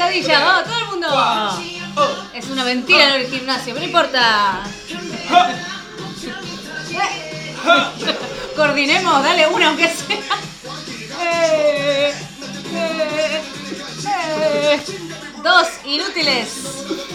[0.00, 1.08] Vamos, todo el mundo.
[2.32, 4.62] Es una mentira lo del gimnasio, pero no importa.
[8.56, 10.16] Coordinemos, dale una aunque sea.
[11.22, 12.14] Eh,
[12.74, 13.42] eh,
[14.06, 14.80] eh.
[15.42, 16.48] Dos inútiles.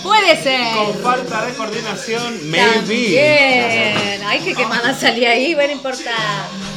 [0.04, 0.76] Puede ser.
[0.76, 2.76] Con falta de coordinación, maybe.
[2.76, 4.24] También.
[4.28, 6.12] Ay, qué quemada salí ahí, bueno, no importa.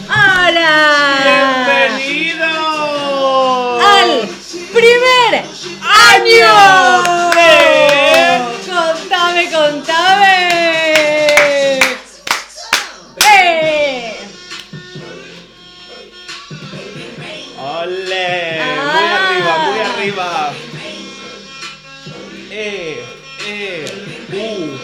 [0.09, 1.67] ¡Hola!
[1.99, 3.85] ¡Bienvenidos!
[3.85, 4.29] Al
[4.73, 5.58] primer
[6.13, 6.53] año.
[7.39, 8.41] ¡Eh!
[8.67, 10.37] Contame, contame.
[13.17, 14.19] ¡Eh!
[17.59, 18.61] ¡Ole!
[18.61, 18.65] Ah.
[18.95, 20.29] Muy arriba, muy arriba.
[22.51, 23.05] E,
[23.47, 23.85] E,
[24.33, 24.79] U,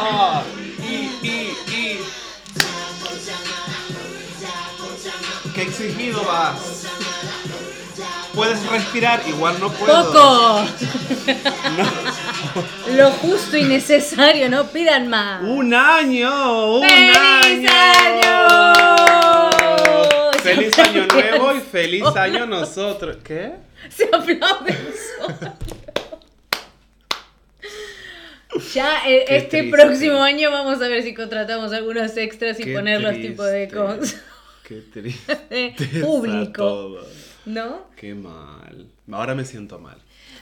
[0.00, 0.42] A,
[0.82, 0.90] I,
[1.22, 1.28] I,
[1.68, 2.00] I.
[5.54, 6.69] Qué exigido vas.
[8.40, 10.02] Puedes respirar, igual no puedo.
[10.02, 10.64] Poco.
[11.76, 12.96] No.
[12.96, 15.42] Lo justo y necesario, no pidan más.
[15.42, 19.50] Un año, un ¡Feliz año.
[20.42, 23.18] Feliz año nuevo y feliz año nosotros.
[23.22, 23.56] ¿Qué?
[23.90, 24.88] Se aplauden
[25.18, 25.52] solo.
[28.72, 29.70] Ya eh, este triste.
[29.70, 33.66] próximo año vamos a ver si contratamos algunos extras y Qué poner los tipos de
[33.66, 33.76] triste.
[33.76, 34.16] cosas.
[34.66, 36.00] Qué triste.
[36.00, 37.00] Público.
[37.46, 37.86] ¿No?
[37.96, 38.86] Qué mal.
[39.10, 39.96] Ahora me siento mal.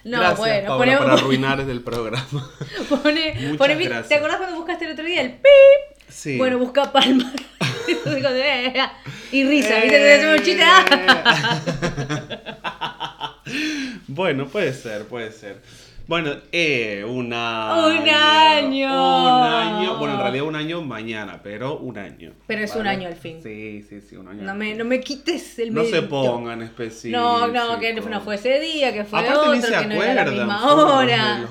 [0.05, 2.51] No, gracias, bueno, Paola, ponemos- por arruinar el programa.
[2.89, 3.87] Pone, pone mi-.
[3.87, 6.09] ¿Te acordás cuando buscaste el otro día el pip?
[6.09, 6.39] Sí.
[6.39, 7.33] Bueno, busca palma.
[9.33, 10.35] y risa, ¿viste?
[10.35, 10.65] Un chiste.
[14.09, 15.61] bueno, puede ser, puede ser.
[16.09, 17.87] Bueno, eh, un año.
[17.87, 18.89] Un año.
[18.89, 19.99] Un año.
[19.99, 22.33] Bueno, en realidad un año mañana, pero un año.
[22.47, 23.43] Pero es un año al fin.
[23.43, 24.43] Sí, sí, sí, un año.
[24.43, 27.21] No me, no me quites el No se pongan específicos.
[27.21, 30.03] No, no, que no fue ese día, que fue Aparte otro, ni se que no
[30.03, 30.35] era la acuerdan.
[30.39, 31.49] misma hora.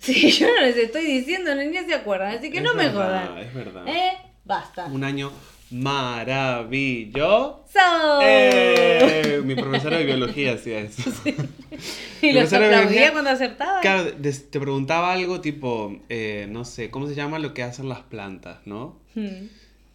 [0.00, 3.38] Sí, yo no les estoy diciendo, ni se acuerdan, así que Es no me jodan.
[3.38, 3.86] Es verdad.
[3.86, 4.14] ¿Eh?
[4.44, 4.86] Basta.
[4.86, 5.30] Un año
[5.72, 7.64] maravilloso.
[7.72, 8.20] So.
[8.22, 11.10] Eh, mi profesora de biología hacía eso.
[12.22, 13.80] y los aplaudía biología- cuando acertaba.
[13.80, 18.00] Claro, te preguntaba algo tipo, eh, no sé, ¿cómo se llama lo que hacen las
[18.00, 19.00] plantas, no?
[19.14, 19.46] Hmm.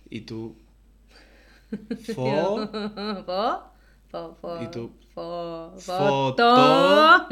[0.09, 0.55] Y tú,
[2.15, 2.67] fo,
[3.25, 3.71] Fo,
[4.11, 6.35] fo, fo, Y tú, fo, foto.
[6.37, 7.27] foto.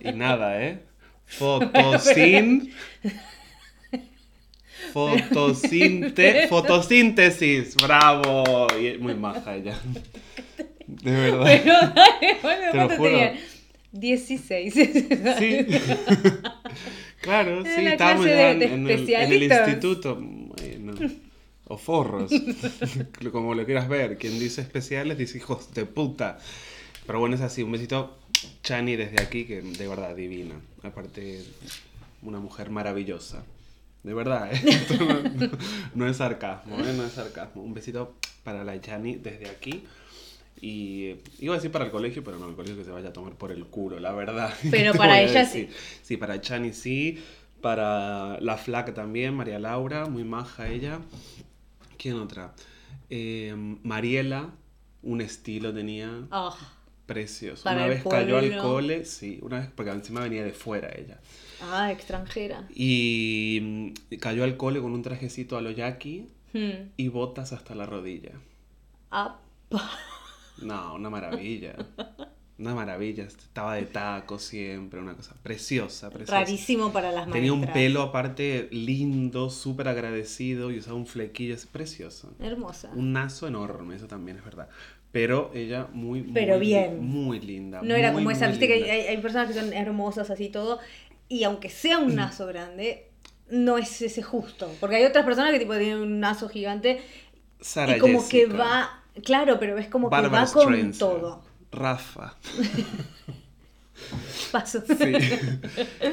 [0.00, 0.84] y nada, ¿eh?
[1.26, 2.70] Fotosin,
[4.92, 8.66] fotosinte, fotosíntesis, bravo.
[8.80, 9.78] Y es muy maja ella.
[10.86, 11.44] De verdad.
[11.62, 13.10] Pero dale, bueno, Te lo ¿cuánto juro.
[13.10, 13.40] tenía?
[13.92, 14.74] 16.
[15.38, 15.66] Sí.
[17.20, 20.16] claro, sí, estábamos ya en, en el, en el instituto.
[20.20, 20.92] Bueno,
[21.68, 22.30] o forros,
[23.30, 24.18] como lo quieras ver.
[24.18, 26.38] Quien dice especiales dice hijos de puta.
[27.06, 27.62] Pero bueno, es así.
[27.62, 28.18] Un besito,
[28.62, 30.54] Chani, desde aquí, que de verdad divina.
[30.82, 31.42] Aparte,
[32.22, 33.44] una mujer maravillosa.
[34.02, 34.60] De verdad, ¿eh?
[34.64, 35.50] Esto no, no-
[35.94, 36.92] no es sarcasmo, ¿eh?
[36.92, 37.62] No es sarcasmo.
[37.62, 39.84] Un besito para la Chani desde aquí.
[40.60, 43.08] Y eh, iba a decir para el colegio, pero no, el colegio que se vaya
[43.08, 44.52] a tomar por el culo, la verdad.
[44.70, 45.70] Pero ¿Qué te para ella decir?
[46.02, 47.22] Sí, para Chani sí.
[47.60, 51.00] Para la flaca también, María Laura, muy maja ella.
[51.96, 52.54] ¿Quién otra?
[53.08, 54.50] Eh, Mariela,
[55.02, 56.56] un estilo tenía Ah,
[57.06, 57.68] precioso.
[57.68, 61.20] Una vez cayó al cole, sí, una vez, porque encima venía de fuera ella.
[61.62, 62.66] Ah, extranjera.
[62.74, 66.90] Y mm, cayó al cole con un trajecito a lo yaqui Hmm.
[66.98, 68.32] y botas hasta la rodilla.
[69.10, 69.38] Ah,
[70.60, 71.74] No, una maravilla.
[72.58, 73.24] Una maravilla.
[73.24, 76.40] Estaba de taco siempre, una cosa preciosa, preciosa.
[76.40, 77.34] rarísimo para las maestras.
[77.34, 82.34] Tenía un pelo aparte lindo, súper agradecido y usaba un flequillo, es precioso.
[82.38, 82.90] Hermosa.
[82.94, 84.68] Un nazo enorme, eso también es verdad.
[85.10, 87.00] Pero ella muy, Pero muy, bien.
[87.04, 87.80] muy linda.
[87.82, 90.78] No era como esa, viste que hay- hay personas que son hermosas así todo,
[91.28, 93.10] y aunque sea un nazo grande,
[93.50, 94.70] no es ese justo.
[94.80, 97.02] Porque hay otras personas que tipo tienen un nazo gigante
[97.88, 101.42] y como que va, claro, pero es como Bárbara que va con todo.
[101.70, 102.36] Rafa.
[104.50, 104.82] Paso.
[104.86, 105.12] Sí.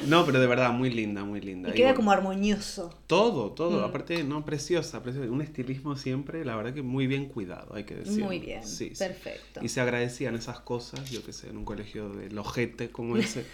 [0.08, 1.70] No, pero de verdad, muy linda, muy linda.
[1.70, 2.94] Y Y queda bueno, como armonioso.
[3.08, 3.82] Todo, todo.
[3.82, 3.90] Mm.
[3.90, 5.30] Aparte, no, preciosa, preciosa.
[5.30, 8.24] Un estilismo siempre, la verdad que muy bien cuidado, hay que decir.
[8.24, 9.04] Muy bien, Sí, sí.
[9.04, 9.62] perfecto.
[9.64, 13.46] Y se agradecían esas cosas, yo que sé, en un colegio de lojete como ese,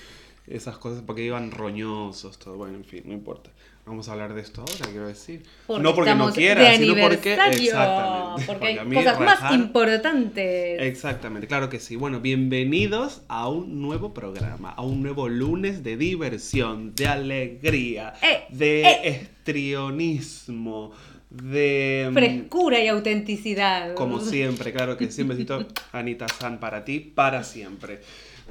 [0.47, 2.55] esas cosas, porque iban roñosos, todo.
[2.57, 3.49] Bueno, en fin, no importa.
[3.85, 5.43] Vamos a hablar de esto ahora, quiero decir.
[5.67, 7.33] Porque no porque no quiera, sino porque.
[7.33, 8.45] Exactamente.
[8.47, 10.81] Porque hay a mí cosas más importantes.
[10.81, 11.95] Exactamente, claro que sí.
[11.95, 18.45] Bueno, bienvenidos a un nuevo programa, a un nuevo lunes de diversión, de alegría, Eh,
[18.49, 19.01] de eh.
[19.07, 20.91] estrionismo,
[21.29, 22.07] de...
[22.09, 23.93] mm, Frescura y autenticidad.
[23.93, 25.05] Como siempre, claro que.
[25.21, 28.01] Un besito, Anita San, para ti, para siempre.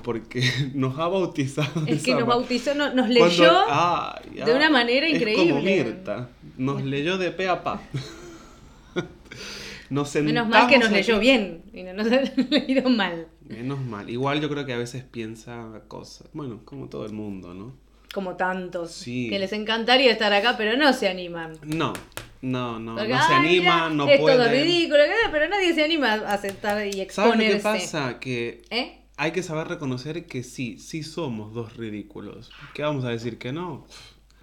[0.02, 0.42] Porque
[0.74, 1.84] nos ha bautizado.
[1.86, 4.44] Es que nos bautizó, no- nos Cuando- leyó.
[4.46, 5.84] De una manera Es como increíble.
[5.84, 7.80] Mirta, nos leyó de pe a pa.
[9.90, 13.28] Nos Menos mal que nos leyó bien y no nos ha leído mal.
[13.46, 14.08] Menos mal.
[14.08, 16.26] Igual yo creo que a veces piensa cosas.
[16.32, 17.74] Bueno, como todo el mundo, ¿no?
[18.12, 18.92] Como tantos.
[18.92, 19.28] Sí.
[19.28, 21.52] Que les encantaría estar acá, pero no se animan.
[21.62, 21.92] No,
[22.40, 22.94] no, no.
[22.96, 24.38] Porque, no se "Ay, animan, mira, no es pueden.
[24.38, 24.98] todo ridículo,
[25.30, 27.52] pero nadie se anima a aceptar y ¿Sabes exponerse.
[27.52, 28.18] lo que pasa?
[28.18, 28.98] Que ¿Eh?
[29.16, 32.50] Hay que saber reconocer que sí, sí somos dos ridículos.
[32.74, 33.86] ¿Qué vamos a decir que no?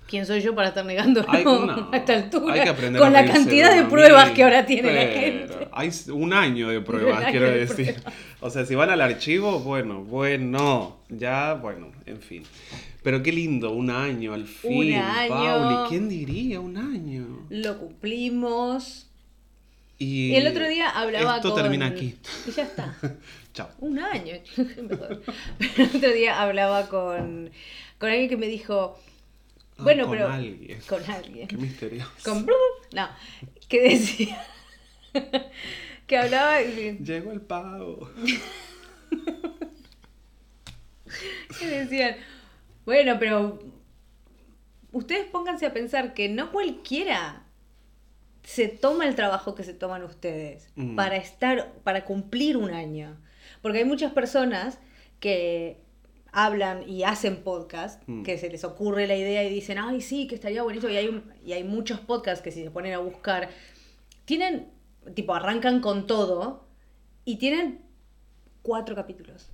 [0.07, 2.53] ¿Quién soy yo para estar negando no, a esta altura?
[2.53, 5.69] hay que aprender con a la cantidad de pruebas que ahora tiene la gente.
[5.71, 7.95] Hay un año de Un pruebas, año quiero de decir.
[8.41, 12.43] O sea, si van al archivo, bueno, bueno, ya, bueno, en fin.
[13.03, 15.29] Pero qué lindo, un año al fin, año.
[15.29, 15.89] Pauli.
[15.89, 17.45] ¿Quién diría un año?
[17.49, 19.07] Lo cumplimos.
[19.97, 21.61] Y Y el otro día hablaba esto con...
[21.61, 22.17] termina aquí.
[22.47, 22.97] Y ya está.
[23.53, 23.69] Chao.
[23.79, 24.35] Un año.
[24.89, 25.21] Mejor.
[25.57, 27.49] Pero el otro día hablaba con,
[27.97, 28.99] con alguien que me dijo...
[29.77, 30.27] Ah, Bueno, con pero...
[30.29, 30.79] alguien.
[30.87, 31.47] Con alguien.
[31.47, 32.11] Qué misterioso.
[32.23, 32.45] Con...
[32.93, 33.09] No.
[33.67, 34.45] Que decía...
[36.07, 36.61] que hablaba...
[36.61, 38.09] y- Llegó el pavo.
[41.59, 42.15] que decían...
[42.85, 43.59] Bueno, pero...
[44.91, 47.43] Ustedes pónganse a pensar que no cualquiera
[48.43, 50.95] se toma el trabajo que se toman ustedes Mm.
[50.95, 53.17] para estar, para cumplir un año.
[53.61, 54.79] Porque hay muchas personas
[55.19, 55.79] que
[56.31, 58.23] hablan y hacen podcast, Mm.
[58.23, 60.91] que se les ocurre la idea y dicen, ay, sí, que estaría buenísimo.
[60.91, 63.49] Y hay, un- y hay muchos podcasts que si se ponen a buscar,
[64.25, 64.69] tienen,
[65.13, 66.65] tipo, arrancan con todo
[67.25, 67.81] y tienen
[68.61, 69.49] cuatro capítulos.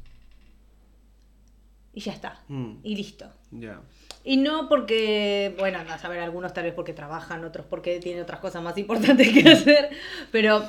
[1.93, 2.39] Y ya está.
[2.47, 3.25] Mm, Y listo.
[3.51, 3.81] ya.
[4.23, 8.39] Y no porque, bueno, a saber, algunos tal vez porque trabajan, otros porque tienen otras
[8.39, 9.89] cosas más importantes que hacer,
[10.31, 10.63] pero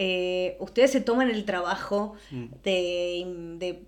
[0.00, 2.44] eh, ustedes se toman el trabajo Mm.
[2.62, 3.82] de, de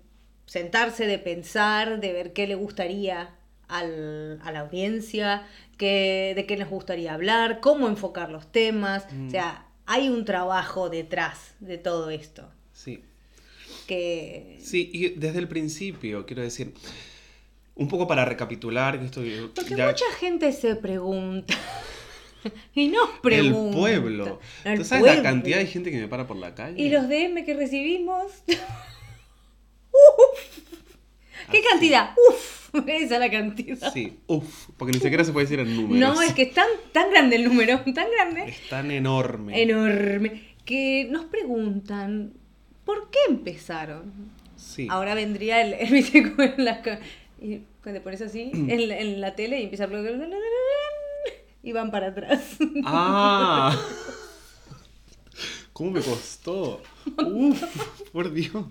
[0.45, 3.33] sentarse, de pensar, de ver qué le gustaría
[3.69, 5.47] al- a la audiencia,
[5.77, 9.05] qué, de qué les gustaría hablar, cómo enfocar los temas.
[9.11, 9.27] Mm.
[9.27, 12.49] O sea, hay un trabajo detrás de todo esto.
[12.73, 13.03] Sí.
[13.87, 16.73] Que Sí, y desde el principio, quiero decir,
[17.75, 19.21] un poco para recapitular, que esto
[19.55, 21.55] Porque ya- mucha gente se pregunta.
[22.75, 23.69] y nos pregunta.
[23.69, 24.39] el pueblo.
[24.63, 25.21] El ¿Tú sabes pueblo.
[25.23, 26.81] la cantidad de gente que me para por la calle?
[26.81, 28.31] Y los DM que recibimos.
[29.91, 30.59] ¡Uf!
[31.51, 31.67] ¿Qué Así.
[31.69, 32.11] cantidad?
[32.29, 32.69] ¡Uf!
[32.87, 33.91] Esa es la cantidad.
[33.91, 36.15] Sí, uff, porque ni siquiera se puede decir en números.
[36.15, 39.61] No, es que es tan, tan grande el número, tan grande, Es tan enorme.
[39.61, 42.31] enorme, que nos preguntan,
[42.85, 44.13] ¿por qué empezaron?
[44.55, 44.87] Sí.
[44.89, 46.33] Ahora vendría el, el
[46.63, 46.99] la ca-
[47.41, 49.87] y cuando te pones así en, la- en la tele y empieza a
[51.63, 52.41] y van para atrás.
[52.85, 53.77] Ah.
[55.73, 56.81] ¿Cómo me costó?
[57.25, 57.63] Uf,
[58.11, 58.65] por Dios.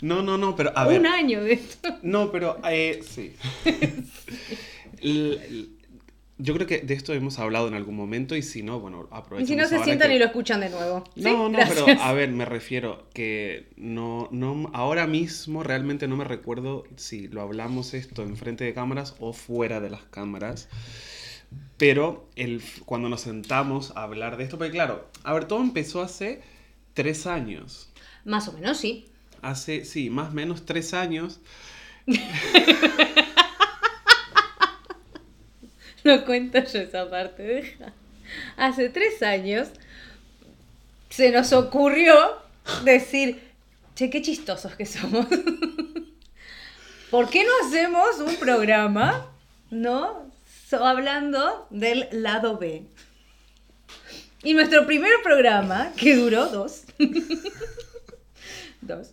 [0.00, 1.00] No, no, no, pero a ver.
[1.00, 1.98] Un año de esto.
[2.02, 3.34] No, pero eh, sí.
[6.38, 9.14] Yo creo que de esto hemos hablado en algún momento y si no, bueno, Y
[9.14, 11.04] aprovechamos si no se sientan que- y lo escuchan de nuevo.
[11.14, 11.22] ¿sí?
[11.22, 11.84] No, no, Gracias.
[11.86, 17.28] pero a ver, me refiero que no, no, ahora mismo realmente no me recuerdo si
[17.28, 20.68] lo hablamos esto enfrente de cámaras o fuera de las cámaras.
[21.76, 26.02] Pero el, cuando nos sentamos a hablar de esto, porque claro, a ver, todo empezó
[26.02, 26.42] hace
[26.94, 27.90] tres años.
[28.24, 29.06] Más o menos, sí.
[29.42, 31.40] Hace, sí, más o menos tres años.
[36.06, 37.92] No cuento yo esa parte, deja.
[38.56, 39.66] Hace tres años
[41.10, 42.14] se nos ocurrió
[42.84, 43.42] decir,
[43.96, 45.26] che, qué chistosos que somos.
[47.10, 49.32] ¿Por qué no hacemos un programa,
[49.72, 50.30] no?
[50.76, 52.82] So- hablando del lado B.
[54.42, 56.84] Y nuestro primer programa, que duró dos,
[58.80, 59.08] dos,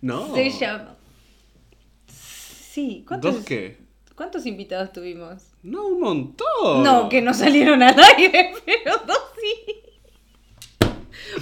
[0.00, 0.34] No.
[0.34, 0.96] se llama...
[2.08, 3.76] Sí, ¿cuántos, ¿Dos qué?
[4.16, 5.42] ¿cuántos invitados tuvimos?
[5.62, 6.82] No, un montón.
[6.82, 9.81] No, que no salieron al aire, pero dos sí.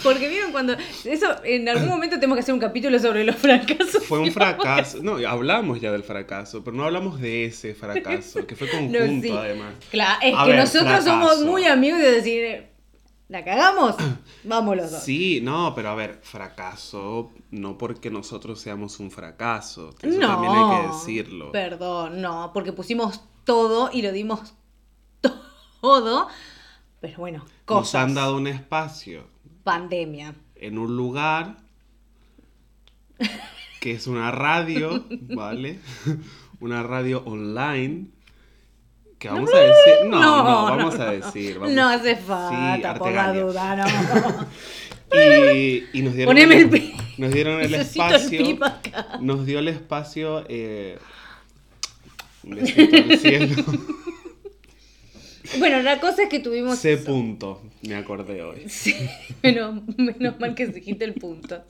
[0.03, 0.75] Porque vieron cuando.
[1.05, 4.05] Eso, en algún momento tenemos que hacer un capítulo sobre los fracasos.
[4.05, 4.99] Fue un fracaso.
[5.03, 9.23] No, hablamos ya del fracaso, pero no hablamos de ese fracaso, que fue conjunto No,
[9.23, 9.31] sí.
[9.31, 9.75] además.
[9.91, 12.67] Claro, es A que ver, nosotros somos muy amigos de decir,
[13.29, 13.97] ¿la cagamos?
[14.45, 15.03] Vamos los dos.
[15.03, 19.95] Sí, no, pero a ver, fracaso, no porque nosotros seamos un fracaso.
[20.03, 20.27] Eso no.
[20.29, 21.53] también hay que decirlo.
[21.53, 24.55] Perdón, no, porque pusimos todo y lo dimos
[25.81, 26.29] todo.
[27.01, 28.03] Pero bueno, Nos cosas.
[28.05, 29.25] han dado un espacio
[29.65, 30.35] Pandemia.
[30.57, 31.57] en un lugar
[33.81, 35.79] que es una radio, ¿vale?
[36.61, 38.09] Una radio online.
[39.19, 39.95] Que vamos a decir.
[40.11, 41.59] No, no, vamos a decir.
[41.59, 44.47] vamos- No hace Sí, falta, por la duda, no.
[45.57, 46.93] Y, y nos dieron Poneme el pi.
[47.19, 48.65] Nos dieron el el espacio.
[48.65, 49.19] acá.
[49.21, 50.45] Nos dio el espacio.
[50.49, 50.99] Eh,
[52.45, 53.65] un besito al cielo.
[55.59, 56.79] Bueno, la cosa es que tuvimos.
[56.79, 57.05] C eso.
[57.05, 58.69] punto, me acordé hoy.
[58.69, 58.95] Sí,
[59.43, 61.65] menos, menos mal que dijiste el punto.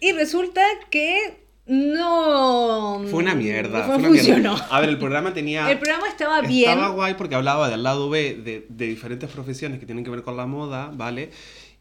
[0.00, 3.02] Y resulta que no.
[3.10, 3.80] Fue una mierda.
[3.80, 4.54] No fue una funcionó.
[4.54, 4.68] mierda.
[4.70, 5.70] A ver, el programa tenía.
[5.70, 6.70] El programa estaba bien.
[6.70, 10.22] Estaba guay porque hablaba del lado B de, de diferentes profesiones que tienen que ver
[10.22, 11.30] con la moda, ¿vale?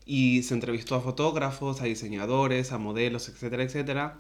[0.06, 4.18] Y se entrevistó a fotógrafos, a diseñadores, a modelos, etcétera, etcétera.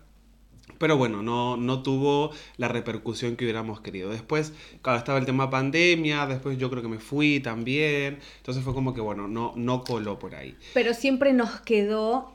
[0.77, 4.09] Pero bueno, no, no tuvo la repercusión que hubiéramos querido.
[4.09, 8.19] Después, claro, estaba el tema pandemia, después yo creo que me fui también.
[8.37, 10.55] Entonces fue como que, bueno, no, no coló por ahí.
[10.73, 12.33] Pero siempre nos quedó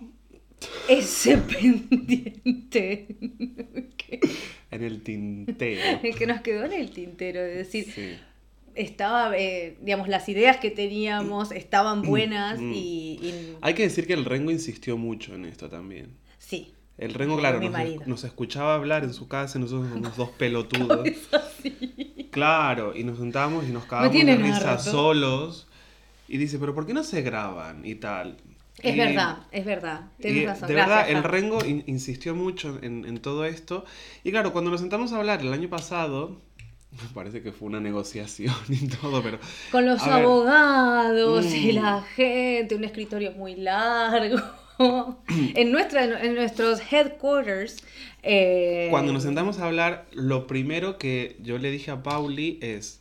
[0.88, 1.36] ese
[2.38, 3.06] pendiente.
[3.96, 4.20] que,
[4.70, 6.00] En el tintero.
[6.18, 7.40] que nos quedó en el tintero.
[7.40, 8.16] De decir, Sí.
[8.74, 12.72] estaba, eh, digamos, las ideas que teníamos estaban buenas Mm.
[12.72, 12.76] y,
[13.22, 16.10] y- Hay que decir que el Rengo insistió mucho en esto también.
[16.38, 16.72] sí.
[16.96, 21.08] El Rengo, claro, nos, nos escuchaba hablar en su casa y nosotros somos dos pelotudos.
[22.30, 25.66] Claro, y nos sentábamos y nos cagábamos de risa solos.
[26.28, 27.84] Y dice, pero ¿por qué no se graban?
[27.84, 28.36] Y tal.
[28.82, 30.00] Es Y- verdad, es verdad.
[30.20, 30.68] Tienes y razón.
[30.68, 31.22] de Gracias, verdad, el.
[31.24, 33.84] Rengo in- insistió mucho en, en todo esto.
[34.24, 36.40] Y claro, cuando nos sentamos a hablar el año pasado,
[36.92, 39.38] me parece que fue una negociación y todo, pero...
[39.70, 40.12] Con los ver.
[40.14, 41.74] abogados y Mm.
[41.82, 44.38] la gente, un escritorio muy largo.
[45.54, 47.83] en, nuestra, en nuestros headquarters.
[48.23, 53.00] eh, Cuando nos sentamos a hablar, lo primero que yo le dije a Pauli es...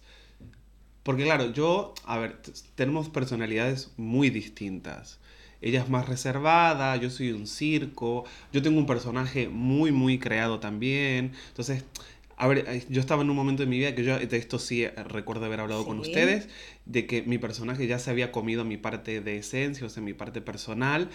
[1.04, 2.38] Porque claro, yo, a ver,
[2.76, 5.20] tenemos personalidades muy distintas.
[5.62, 10.60] Ella es más reservada, yo soy un circo, yo tengo un personaje muy, muy creado
[10.60, 11.34] también.
[11.50, 11.84] Entonces,
[12.38, 14.60] a ver, eh, yo estaba en un momento de mi vida que yo de esto
[14.60, 16.10] sí eh, recuerdo haber hablado con Sí.
[16.10, 16.48] ustedes,
[16.86, 20.14] de que mi personaje ya se había comido mi parte de esencia, o sea, mi
[20.14, 21.10] parte personal.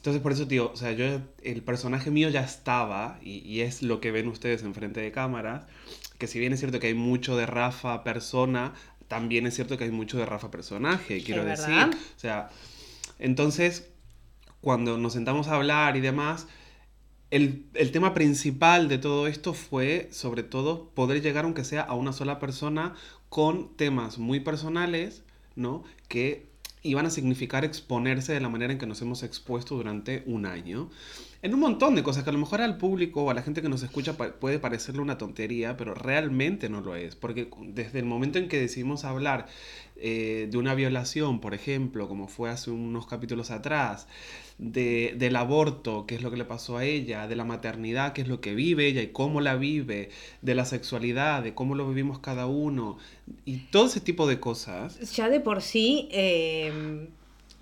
[0.00, 3.82] Entonces, por eso, tío, o sea, yo, el personaje mío ya estaba, y, y es
[3.82, 5.66] lo que ven ustedes enfrente de cámaras,
[6.16, 8.72] que si bien es cierto que hay mucho de Rafa persona,
[9.08, 11.68] también es cierto que hay mucho de Rafa personaje, quiero decir.
[11.68, 11.90] verdad.
[12.16, 12.48] O sea,
[13.18, 13.90] entonces,
[14.62, 16.46] cuando nos sentamos a hablar y demás,
[17.30, 21.92] el, el tema principal de todo esto fue, sobre todo, poder llegar, aunque sea a
[21.92, 22.94] una sola persona,
[23.28, 25.24] con temas muy personales,
[25.56, 25.84] ¿no?
[26.08, 26.49] Que
[26.82, 30.90] iban a significar exponerse de la manera en que nos hemos expuesto durante un año.
[31.42, 33.62] En un montón de cosas que a lo mejor al público o a la gente
[33.62, 37.16] que nos escucha puede parecerle una tontería, pero realmente no lo es.
[37.16, 39.46] Porque desde el momento en que decidimos hablar
[39.96, 44.06] eh, de una violación, por ejemplo, como fue hace unos capítulos atrás,
[44.58, 48.20] de, del aborto, qué es lo que le pasó a ella, de la maternidad, qué
[48.20, 50.10] es lo que vive ella y cómo la vive,
[50.42, 52.98] de la sexualidad, de cómo lo vivimos cada uno,
[53.46, 55.00] y todo ese tipo de cosas.
[55.12, 57.08] Ya de por sí, eh,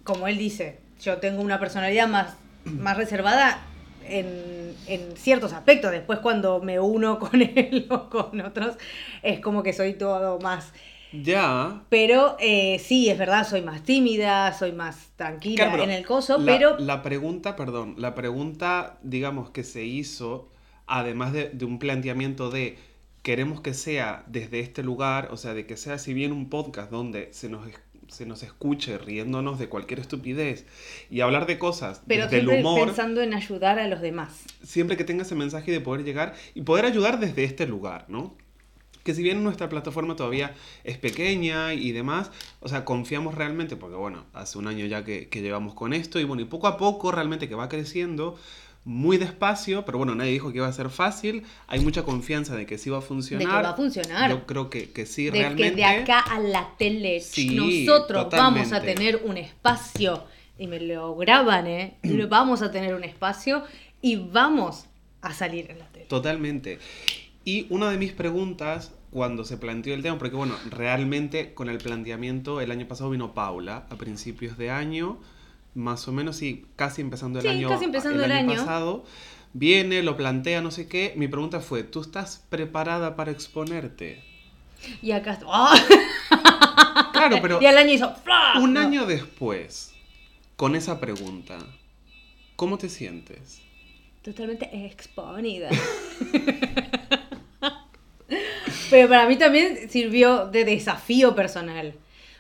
[0.03, 3.68] como él dice, yo tengo una personalidad más, más reservada
[4.09, 5.91] en, en ciertos aspectos.
[5.93, 8.77] Después cuando me uno con él o con otros,
[9.23, 10.73] es como que soy todo más...
[11.11, 16.05] Ya, Pero eh, sí, es verdad, soy más tímida, soy más tranquila Claro, en el
[16.07, 20.51] coso, la, pero La pregunta, perdón, la pregunta, digamos, que se hizo,
[20.87, 22.79] además de, de un planteamiento de
[23.23, 26.91] queremos que sea desde este lugar, o sea, de que sea si bien un podcast
[26.91, 30.67] donde se nos, es- se nos escuche riéndonos de cualquier estupidez
[31.11, 34.45] y hablar de cosas pero desde el siempre humor, pensando en ayudar a los demás.
[34.63, 38.35] siempre que tenga ese mensaje de poder llegar y poder ayudar desde este lugar, ¿no?
[39.05, 43.97] Que si bien nuestra plataforma todavía es pequeña y demás, o sea, confiamos realmente, porque
[43.97, 46.77] bueno, hace un año ya que, que llevamos con esto y bueno, y poco a
[46.77, 48.37] poco realmente que va creciendo,
[48.89, 52.65] muy despacio, pero bueno, nadie dijo que iba a ser fácil, hay mucha confianza de
[52.65, 53.47] que sí va a De funcionar.
[53.47, 54.31] que va a funcionar.
[54.31, 55.77] Yo creo que, que sí, de que realmente.
[55.77, 58.95] de acá a la tele Sí, nosotros vamos a totalmente.
[58.95, 60.25] tener un espacio
[60.59, 61.99] y me lo graban, ¿eh?
[62.31, 63.63] Vamos a tener un espacio
[64.01, 64.87] y vamos
[65.21, 66.07] a salir en la tele.
[66.07, 66.79] Totalmente.
[67.45, 71.77] Y una de mis preguntas cuando se planteó el tema, porque bueno, realmente con el
[71.79, 75.19] planteamiento el año pasado vino Paula a principios de año,
[75.79, 78.55] más o menos, sí, casi empezando el Sí, año, casi empezando el año.
[78.57, 79.05] pasado.
[79.55, 81.15] Viene, lo plantea, no sé qué.
[81.17, 84.23] Mi pregunta fue, ¿tú estás preparada para exponerte?
[85.03, 85.39] Y acá.
[85.47, 85.75] ¡Ah!
[87.13, 88.15] Claro, pero Y al año hizo.
[88.61, 88.81] un No.
[88.81, 89.95] año después,
[90.57, 91.59] con esa pregunta,
[92.57, 93.63] ¿cómo te sientes?
[94.23, 95.71] Totalmente exponida.
[98.91, 101.95] Pero para mí también sirvió de desafío personal.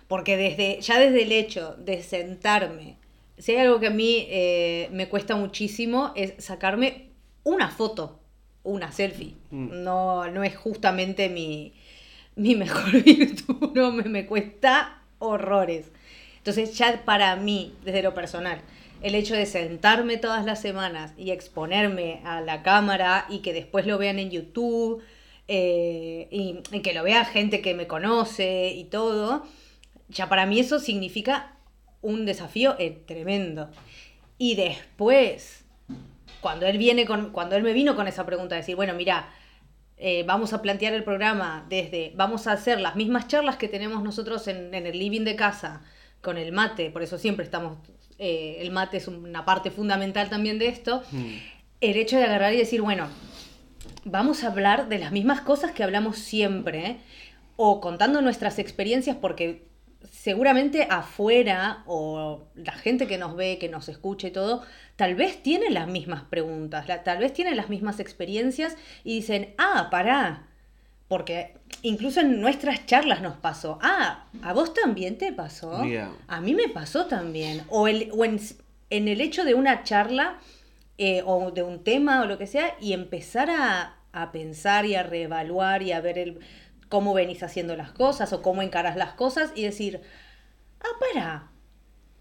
[0.06, 2.97] Porque desde, ya desde el hecho de sentarme,
[3.38, 7.10] si hay algo que a mí eh, me cuesta muchísimo es sacarme
[7.44, 8.20] una foto,
[8.62, 9.34] una selfie.
[9.50, 9.82] Mm.
[9.82, 11.74] No, no es justamente mi,
[12.36, 15.90] mi mejor virtud, no, me, me cuesta horrores.
[16.38, 18.60] Entonces ya para mí, desde lo personal,
[19.02, 23.86] el hecho de sentarme todas las semanas y exponerme a la cámara y que después
[23.86, 25.02] lo vean en YouTube
[25.46, 29.46] eh, y, y que lo vea gente que me conoce y todo,
[30.08, 31.57] ya para mí eso significa
[32.02, 33.70] un desafío eh, tremendo.
[34.38, 35.64] Y después,
[36.40, 39.30] cuando él viene con, cuando él me vino con esa pregunta, de decir, bueno, mira,
[39.96, 44.02] eh, vamos a plantear el programa desde, vamos a hacer las mismas charlas que tenemos
[44.04, 45.82] nosotros en, en el living de casa
[46.20, 47.78] con el mate, por eso siempre estamos,
[48.18, 51.34] eh, el mate es una parte fundamental también de esto, Mm.
[51.80, 53.08] el hecho de agarrar y decir, bueno,
[54.04, 56.98] vamos a hablar de las mismas cosas que hablamos siempre,
[57.56, 59.67] o contando nuestras experiencias, porque
[60.10, 64.62] seguramente afuera, o la gente que nos ve, que nos escucha y todo,
[64.96, 69.54] tal vez tiene las mismas preguntas, la- tal vez tiene las mismas experiencias y dicen,
[69.58, 70.44] ah, pará.
[71.08, 73.78] Porque incluso en nuestras charlas nos pasó.
[73.80, 75.82] Ah, ¿a vos también te pasó?
[75.84, 76.12] Yeah.
[76.26, 77.62] A mí me pasó también.
[77.70, 78.38] O, el, o en,
[78.90, 80.38] en el hecho de una charla
[80.98, 84.96] eh, o de un tema o lo que sea y empezar a, a pensar y
[84.96, 86.40] a reevaluar y a ver el,
[86.88, 90.00] cómo venís haciendo las cosas o cómo encaras las cosas y decir,
[90.80, 91.50] ah, para,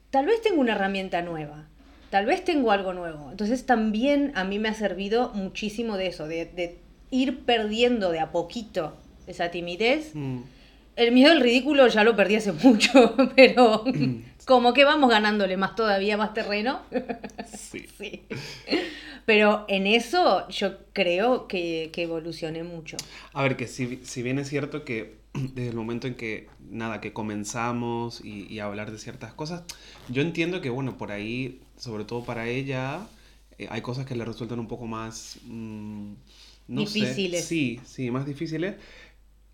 [0.10, 1.68] tal vez tengo una herramienta nueva,
[2.10, 3.32] tal vez tengo algo nuevo.
[3.32, 6.80] Entonces también a mí me ha servido muchísimo de eso, de, de
[7.12, 8.98] ir perdiendo de a poquito
[9.28, 10.12] esa timidez.
[10.14, 10.42] Mm.
[10.98, 13.84] El miedo al ridículo ya lo perdí hace mucho, pero
[14.46, 16.82] como que vamos ganándole más todavía, más terreno.
[17.46, 17.86] Sí.
[17.98, 18.26] Sí.
[19.26, 22.98] Pero en eso yo creo que, que evolucioné mucho.
[23.34, 27.02] A ver, que si, si bien es cierto que desde el momento en que, nada,
[27.02, 29.64] que comenzamos y, y hablar de ciertas cosas,
[30.08, 33.08] yo entiendo que, bueno, por ahí, sobre todo para ella,
[33.58, 35.40] eh, hay cosas que le resultan un poco más...
[35.46, 36.14] mm,
[36.70, 37.00] no sé.
[37.00, 37.46] Difíciles.
[37.46, 38.76] Sí, sí, más difíciles.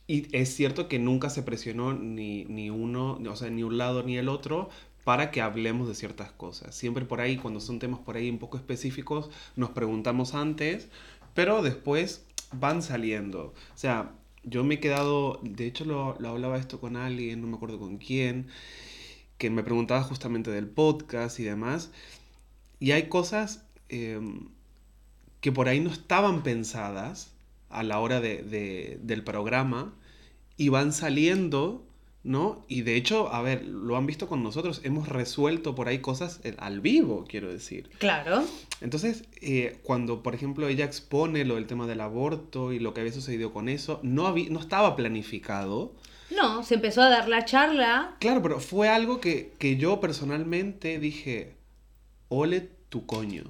[0.05, 4.03] Y es cierto que nunca se presionó ni, ni uno, o sea, ni un lado
[4.03, 4.69] ni el otro
[5.03, 6.75] para que hablemos de ciertas cosas.
[6.75, 10.89] Siempre por ahí, cuando son temas por ahí un poco específicos, nos preguntamos antes,
[11.33, 13.53] pero después van saliendo.
[13.73, 14.11] O sea,
[14.43, 17.79] yo me he quedado, de hecho lo, lo hablaba esto con alguien, no me acuerdo
[17.79, 18.47] con quién,
[19.37, 21.91] que me preguntaba justamente del podcast y demás.
[22.79, 24.19] Y hay cosas eh,
[25.41, 27.32] que por ahí no estaban pensadas
[27.73, 29.93] a la hora de, de- del programa
[30.57, 31.85] y van saliendo,
[32.23, 32.63] ¿no?
[32.67, 36.39] Y de hecho, a ver, lo han visto con nosotros, hemos resuelto por ahí cosas
[36.43, 37.89] eh, al vivo, quiero decir.
[37.97, 38.43] Claro.
[38.81, 43.01] Entonces, eh, cuando, por ejemplo, ella expone lo del tema del aborto y lo que
[43.01, 45.93] había sucedido con eso, no, había, no estaba planificado.
[46.35, 48.15] No, se empezó a dar la charla.
[48.19, 51.55] Claro, pero fue algo que, que yo personalmente dije,
[52.29, 53.43] ole tu coño,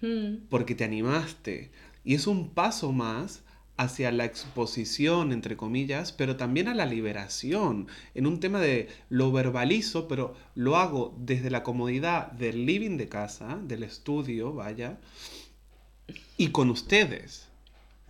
[0.00, 1.72] Mm, porque te animaste.
[2.04, 3.42] Y es un paso más
[3.78, 9.30] hacia la exposición, entre comillas, pero también a la liberación, en un tema de lo
[9.32, 14.98] verbalizo, pero lo hago desde la comodidad del living de casa, del estudio, vaya,
[16.36, 17.48] y con ustedes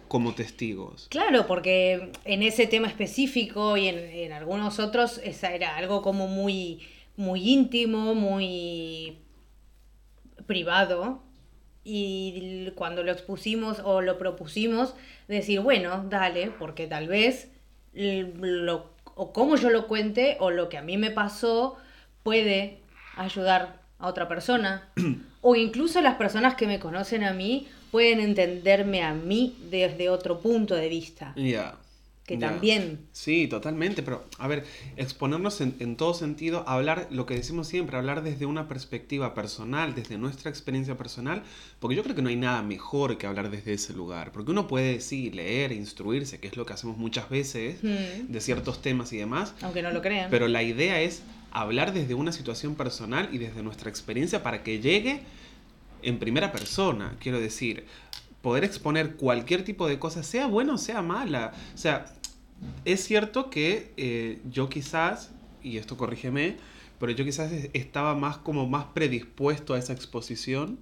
[0.08, 1.06] como testigos.
[1.10, 6.28] Claro, porque en ese tema específico y en, en algunos otros esa era algo como
[6.28, 6.80] muy,
[7.16, 9.18] muy íntimo, muy
[10.46, 11.27] privado.
[11.84, 14.94] Y cuando lo expusimos o lo propusimos,
[15.26, 17.48] decir, bueno, dale, porque tal vez
[17.92, 21.76] lo, o como yo lo cuente o lo que a mí me pasó
[22.22, 22.78] puede
[23.16, 24.88] ayudar a otra persona.
[25.40, 30.40] o incluso las personas que me conocen a mí pueden entenderme a mí desde otro
[30.40, 31.32] punto de vista.
[32.28, 32.50] Que ya.
[32.50, 33.00] también.
[33.10, 34.64] Sí, totalmente, pero a ver,
[34.96, 39.94] exponernos en, en todo sentido, hablar, lo que decimos siempre, hablar desde una perspectiva personal,
[39.94, 41.42] desde nuestra experiencia personal,
[41.80, 44.66] porque yo creo que no hay nada mejor que hablar desde ese lugar, porque uno
[44.68, 48.30] puede, sí, leer, instruirse, que es lo que hacemos muchas veces, Mm.
[48.30, 50.28] de ciertos temas y demás, Aunque no lo crean.
[50.30, 54.80] pero la idea es hablar desde una situación personal y desde nuestra experiencia para que
[54.80, 55.22] llegue
[56.02, 57.86] en primera persona, quiero decir,
[58.42, 61.52] poder exponer cualquier tipo de cosa, sea buena o sea mala.
[61.74, 62.06] O sea,
[62.84, 65.30] es cierto que eh, yo quizás,
[65.62, 66.56] y esto corrígeme,
[66.98, 70.78] pero yo quizás es- estaba más como más predispuesto a esa exposición,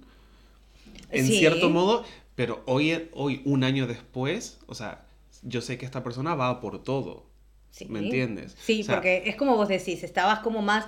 [1.11, 1.37] en Sí.
[1.39, 2.03] cierto modo,
[2.35, 5.05] pero hoy, hoy, un año después, o sea,
[5.43, 7.25] yo sé que esta persona va por todo.
[7.71, 7.85] Sí.
[7.89, 8.55] ¿Me entiendes?
[8.59, 10.85] Sí, O sea, porque es como vos decís, estabas como más,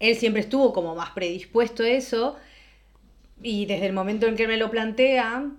[0.00, 2.36] él siempre estuvo como más predispuesto a eso,
[3.42, 5.50] y desde el momento en que me lo plantea,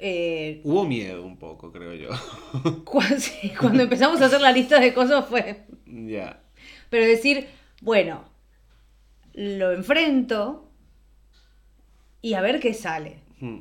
[0.00, 2.10] eh, Hubo miedo un poco, creo yo.
[3.18, 6.42] sí, cuando empezamos a hacer la lista de cosas fue, ya.
[6.88, 7.46] pero decir,
[7.82, 8.24] bueno,
[9.34, 10.70] lo enfrento
[12.22, 13.20] y a ver qué sale.
[13.40, 13.60] Mm.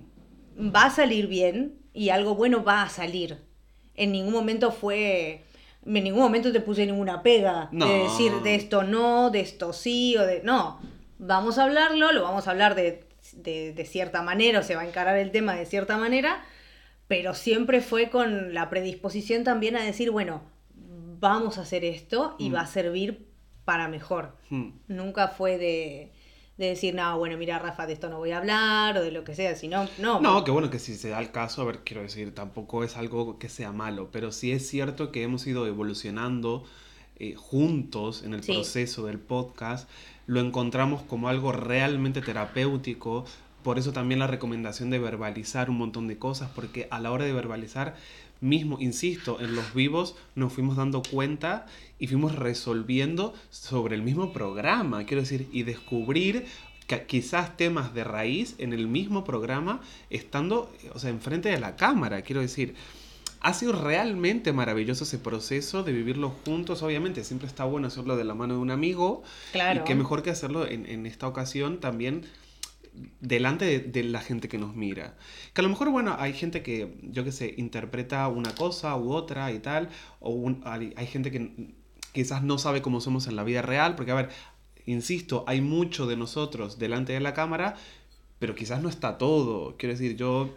[0.76, 3.38] va a salir bien y algo bueno va a salir.
[3.96, 5.44] En ningún momento fue.
[5.86, 7.86] En ningún momento te puse ninguna pega No.
[7.88, 10.42] de decir de esto no, de esto sí o de.
[10.44, 10.80] No.
[11.18, 14.82] vamos a hablarlo, lo vamos a hablar de, de, de cierta manera, o se va
[14.82, 16.44] a encarar el tema de cierta manera,
[17.08, 20.42] pero siempre fue con la predisposición también a decir, bueno,
[21.20, 22.56] vamos a hacer esto y Mm.
[22.56, 23.28] va a servir
[23.66, 24.36] para mejor.
[24.50, 24.70] Hmm.
[24.88, 26.12] Nunca fue de,
[26.58, 29.24] de decir, no, bueno, mira, Rafa, de esto no voy a hablar o de lo
[29.24, 30.20] que sea, sino, no.
[30.22, 32.98] No, que bueno que si se da el caso, a ver, quiero decir, tampoco es
[32.98, 36.64] algo que sea malo, pero sí es cierto que hemos ido evolucionando
[37.20, 38.54] eh, juntos en el Sí.
[38.54, 39.90] proceso del podcast,
[40.28, 43.26] lo encontramos como algo realmente terapéutico,
[43.64, 47.26] por eso también la recomendación de verbalizar un montón de cosas, porque a la hora
[47.26, 47.96] de verbalizar,
[48.42, 51.66] mismo, insisto, en los vivos nos fuimos dando cuenta
[52.00, 56.46] y fuimos resolviendo sobre el mismo programa, quiero decir, y descubrir
[56.88, 61.76] que quizás temas de raíz en el mismo programa, estando, o sea, enfrente de la
[61.76, 62.76] cámara, quiero decir.
[63.42, 66.84] Ha sido realmente maravilloso ese proceso de vivirlo juntos.
[66.84, 69.24] Obviamente, siempre está bueno hacerlo de la mano de un amigo.
[69.54, 69.82] Claro.
[69.82, 72.26] Y qué mejor que hacerlo en, en esta ocasión también
[73.22, 75.16] delante de, de la gente que nos mira.
[75.54, 79.12] Que a lo mejor, bueno, hay gente que, yo qué sé, interpreta una cosa u
[79.14, 79.90] otra y tal.
[80.20, 81.72] O un- hay, hay gente que
[82.12, 83.96] quizás no sabe cómo somos en la vida real.
[83.96, 84.30] Porque, a ver,
[84.86, 87.76] insisto, hay mucho de nosotros delante de la cámara,
[88.38, 89.78] pero quizás no está todo.
[89.78, 90.56] Quiero decir, yo,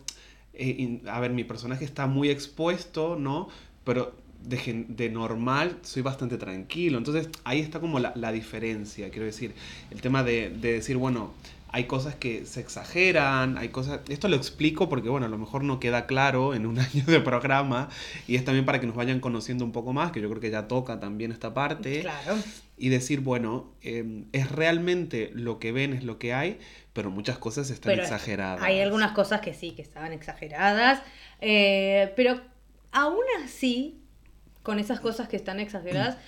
[0.54, 3.48] eh, in- a ver, mi personaje está muy expuesto, ¿no?
[3.84, 6.98] Pero de, de normal soy bastante tranquilo.
[6.98, 9.54] Entonces ahí está como la, la diferencia, quiero decir.
[9.90, 11.32] El tema de, de decir, bueno,
[11.74, 14.00] hay cosas que se exageran, hay cosas...
[14.10, 17.20] Esto lo explico porque, bueno, a lo mejor no queda claro en un año de
[17.20, 17.88] programa
[18.28, 20.50] y es también para que nos vayan conociendo un poco más, que yo creo que
[20.50, 22.36] ya toca también esta parte Claro.
[22.76, 26.58] y decir, bueno, eh, es realmente lo que ven, es lo que hay,
[26.92, 28.62] pero muchas cosas están Pero exageradas.
[28.62, 31.00] Hay algunas cosas que sí, que estaban exageradas,
[31.40, 32.38] eh, pero
[32.92, 33.98] aún así,
[34.62, 36.18] con esas cosas que están exageradas,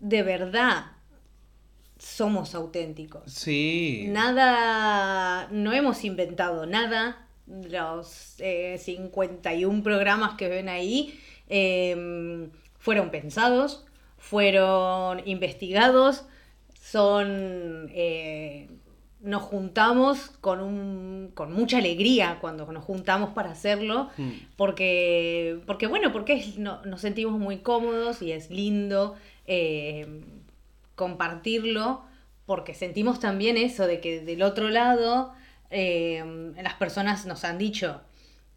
[0.00, 0.99] de verdad
[2.00, 3.30] somos auténticos.
[3.30, 4.06] Sí.
[4.08, 7.26] Nada, no hemos inventado nada.
[7.46, 13.84] Los eh, 51 programas que ven ahí eh, fueron pensados,
[14.18, 16.24] fueron investigados,
[16.80, 17.88] son...
[17.92, 18.68] eh,
[19.22, 24.30] nos juntamos con, un, con mucha alegría cuando nos juntamos para hacerlo, Mm.
[24.56, 30.22] porque, porque bueno, porque es- no- nos sentimos muy cómodos y es lindo eh,
[31.04, 32.04] compartirlo,
[32.46, 35.32] porque sentimos también eso de que del otro lado
[35.70, 36.22] eh,
[36.62, 38.02] las personas nos han dicho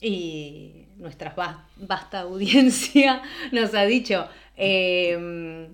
[0.02, 3.22] y nuestra va- vasta audiencia
[3.54, 4.28] nos ha dicho
[4.58, 5.70] eh,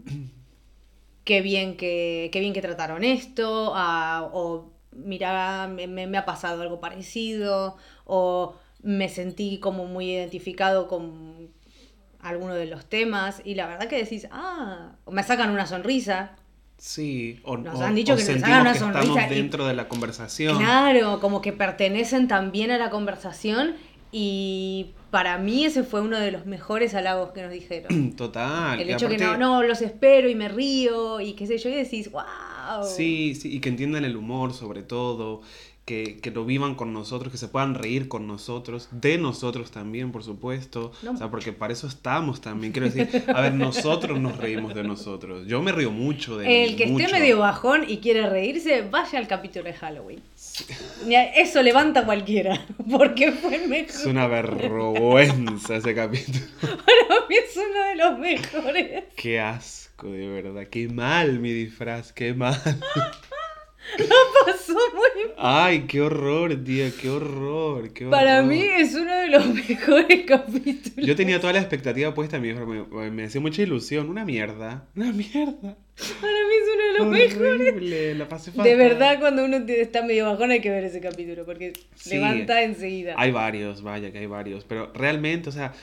[1.24, 6.80] qué bien que qué bien que trataron esto o mira me, me- ha pasado algo
[6.80, 11.50] parecido o me sentí como muy identificado con
[12.22, 16.36] alguno de los temas y la verdad que decís ah me sacan una sonrisa
[16.80, 19.36] Sí, o, Nos o- han dicho o que nos sentimos hagan una que estamos y-
[19.36, 20.58] dentro de la conversación.
[20.58, 23.76] Claro, como que pertenecen también a la conversación
[24.12, 28.12] y para mí ese fue uno de los mejores halagos que nos dijeron.
[28.16, 28.80] Total.
[28.80, 31.70] El hecho que aparte- no, no, los espero y me río y qué sé yo,
[31.70, 32.24] y decís, wow.
[32.84, 35.42] Sí, sí, y que entiendan el humor sobre todo,
[35.90, 40.12] que, que lo vivan con nosotros, que se puedan reír con nosotros, de nosotros también,
[40.12, 40.92] por supuesto.
[41.02, 41.14] No.
[41.14, 42.72] O sea, porque para eso estamos también.
[42.72, 45.48] Quiero decir, a ver, nosotros nos reímos de nosotros.
[45.48, 47.06] Yo me río mucho de mí, El que mucho.
[47.06, 50.22] esté medio bajón y quiere reírse, vaya al capítulo de Halloween.
[51.08, 53.90] Ya, Eso levanta a cualquiera, porque fue mejor.
[53.90, 56.46] Es una vergüenza ese capítulo.
[56.62, 59.04] Para mí es uno de los mejores.
[59.16, 60.68] Qué asco, de verdad.
[60.70, 62.62] Qué mal mi disfraz, qué mal.
[64.46, 68.20] Pasó muy Ay, qué horror, tío, qué horror, qué horror.
[68.20, 71.06] Para mí es uno de los mejores capítulos.
[71.08, 74.10] Yo tenía toda la expectativa puesta en mí, me, me hacía mucha ilusión.
[74.10, 75.78] Una mierda, una mierda.
[76.22, 77.62] Para mí es uno de los mejores.
[77.74, 81.46] Horrible, la pasé De verdad, cuando uno está medio bajón hay que ver ese capítulo,
[81.46, 82.12] porque Sí.
[82.12, 83.16] levanta enseguida.
[83.18, 84.64] Hay varios, vaya que hay varios.
[84.64, 85.74] Pero realmente, o sea,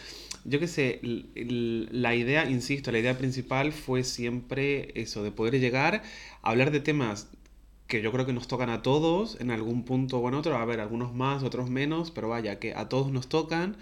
[0.45, 1.01] yo qué sé,
[1.35, 6.03] la idea, insisto, la idea principal fue siempre eso, de poder llegar
[6.43, 7.29] a hablar de temas
[7.87, 10.57] que yo creo que nos tocan a todos en algún punto o en otro.
[10.57, 13.77] A ver, algunos más, otros menos, pero vaya, que a todos nos tocan.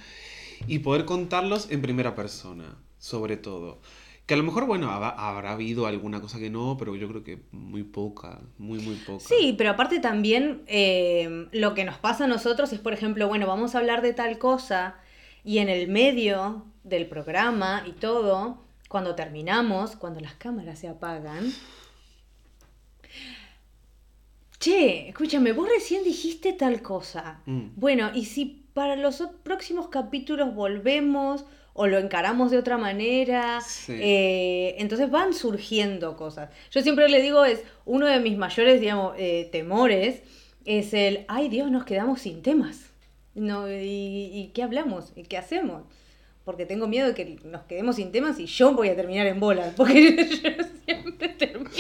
[0.67, 3.81] Y poder contarlos en primera persona, sobre todo.
[4.27, 7.43] Que a lo mejor, bueno, habrá, habido alguna cosa que no, pero yo creo que
[7.53, 9.23] muy poca, muy, muy poca.
[9.23, 13.47] Sí, pero aparte también eh, lo que nos pasa a nosotros es, por ejemplo, bueno,
[13.47, 14.97] vamos a hablar de tal cosa
[15.45, 21.53] y en el medio del programa y todo, cuando terminamos, cuando las cámaras se apagan.
[24.65, 27.43] Che, escúchame, vos recién dijiste tal cosa.
[27.45, 27.73] Mm.
[27.77, 33.61] Bueno, y si para los próximos capítulos volvemos o lo encaramos de otra manera.
[33.61, 33.93] Sí.
[34.01, 36.49] Eh, entonces van surgiendo cosas.
[36.71, 40.23] Yo siempre le digo, es uno de mis mayores, digamos, eh, temores,
[40.65, 42.91] es el, ay Dios, nos quedamos sin temas.
[43.35, 45.13] No, y, ¿Y qué hablamos?
[45.15, 45.83] ¿Y qué hacemos?
[46.45, 49.41] Porque tengo miedo de que nos quedemos sin temas y yo voy a terminar en
[49.41, 49.73] bolas.
[49.77, 51.71] Porque yo siempre termino.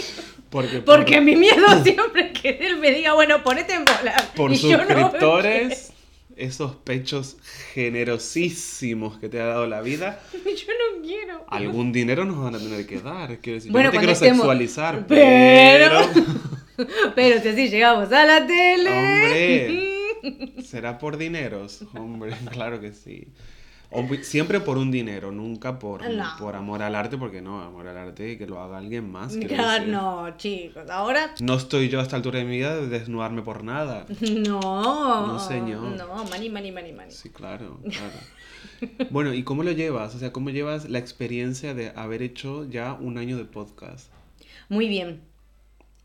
[0.51, 4.23] Porque, Porque mi miedo siempre es que él me diga, bueno, ponete en bolas.
[4.37, 5.93] por y yo no- suscriptores,
[6.37, 7.37] esos pechos
[7.75, 11.45] generosísimos que te ha dado la vida, yo no quiero.
[11.49, 13.39] algún dinero nos van a tener que dar.
[13.39, 16.25] Quiero decir, yo Bueno, no te quiero estemos- sexualizar, Pero- pero...
[17.15, 18.91] Pero si así llegamos a la tele.
[18.91, 23.29] Hombre, será por dineros, hombre, claro que sí.
[24.23, 26.25] Siempre por un dinero, nunca por, No.
[26.39, 29.35] por amor al arte, porque no, amor al arte y que lo haga alguien más.
[29.39, 29.57] decir.
[29.89, 33.63] no, chicos, ahora No estoy yo a esta altura de mi vida de desnudarme por
[33.65, 34.07] nada.
[34.21, 34.61] no.
[35.27, 35.83] No, señor.
[35.97, 37.11] No, money, money, money, money.
[37.11, 39.09] Sí, claro, claro.
[39.11, 40.15] Bueno, ¿y cómo lo llevas?
[40.15, 44.11] O sea, ¿cómo llevas la experiencia de haber hecho ya un año de podcast?
[44.69, 45.21] Muy bien.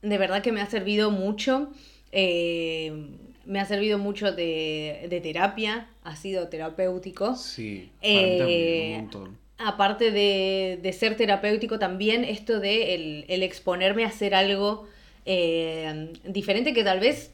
[0.02, 1.72] De verdad que me ha servido mucho.
[2.12, 3.08] eh,
[3.50, 5.88] me ha servido mucho de, de terapia.
[6.04, 7.36] Ha sido terapéutico.
[7.36, 9.38] Sí, para mí también, Eh, un montón.
[9.58, 14.88] Aparte de, de ser terapéutico, también esto de el, el exponerme a hacer algo
[15.26, 17.32] eh, diferente que tal vez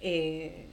[0.00, 0.66] eh,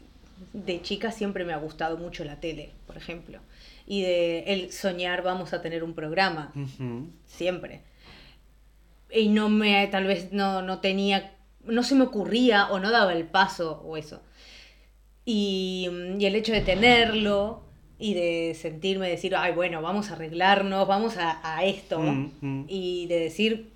[0.53, 3.39] de chica siempre me ha gustado mucho la tele, por ejemplo.
[3.85, 6.53] Y de el soñar vamos a tener un programa,
[7.27, 7.81] siempre.
[9.11, 11.31] Y no me, tal vez no, no tenía,
[11.65, 14.21] no se me ocurría o no daba el paso o eso.
[15.25, 15.87] Y,
[16.19, 17.63] y el hecho de tenerlo
[17.99, 21.99] y de sentirme decir, ay, bueno, vamos a arreglarnos, vamos a, a esto.
[21.99, 22.65] Mm, mm.
[22.67, 23.69] Y de decir,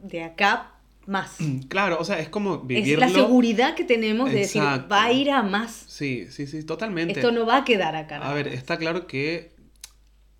[0.00, 0.72] de acá,
[1.06, 1.36] más.
[1.68, 3.00] Claro, o sea, es como Es vivirlo.
[3.00, 5.84] la seguridad que tenemos de decir, va a ir a más.
[5.86, 7.14] Sí, sí, sí, totalmente.
[7.14, 8.16] Esto no va a quedar acá.
[8.18, 9.52] A ver, está claro que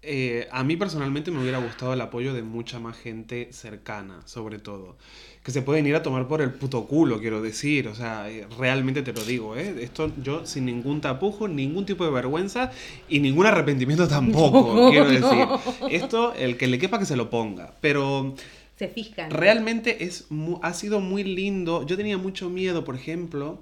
[0.02, 4.58] eh, a mí personalmente me hubiera gustado el apoyo de mucha más gente cercana, sobre
[4.58, 4.96] todo.
[5.42, 7.88] Que se pueden ir a tomar por el puto culo, quiero decir.
[7.88, 9.74] O sea, eh, realmente te lo digo, ¿eh?
[9.82, 12.70] Esto yo sin ningún tapujo, ningún tipo de vergüenza
[13.08, 15.10] y ningún arrepentimiento tampoco, No, quiero no.
[15.10, 15.48] decir.
[15.90, 17.74] Esto, el que le quepa que se lo ponga.
[17.80, 18.34] Pero
[18.76, 19.30] Se fijan.
[19.30, 20.26] realmente es
[20.62, 21.84] ha sido muy lindo.
[21.86, 23.58] Yo tenía mucho miedo, por ejemplo,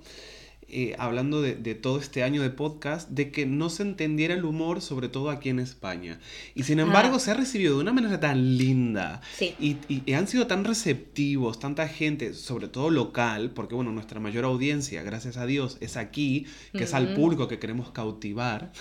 [0.69, 4.45] eh, hablando de, de todo este año de podcast, de que no se entendiera el
[4.45, 6.19] humor, sobre todo aquí en España.
[6.55, 7.21] Y sin embargo, Ah.
[7.21, 9.21] se ha recibido de una manera tan linda.
[9.37, 9.55] Sí.
[9.61, 14.19] Y, y- y han sido tan receptivos, tanta gente, sobre todo local, porque bueno, nuestra
[14.21, 18.73] mayor audiencia, gracias a Dios, es aquí, que es al público que queremos cautivar.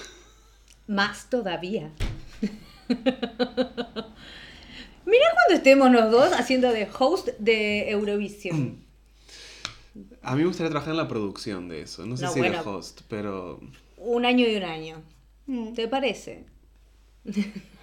[0.88, 1.92] Más todavía.
[5.06, 8.84] Mira cuando estemos los dos haciendo de host de Eurovisión.
[10.22, 12.06] A mí me gustaría trabajar en la producción de eso.
[12.06, 12.70] No sé No, si de bueno.
[12.70, 13.60] host, pero
[13.98, 15.02] Un año y un año.
[15.76, 16.46] ¿Te parece?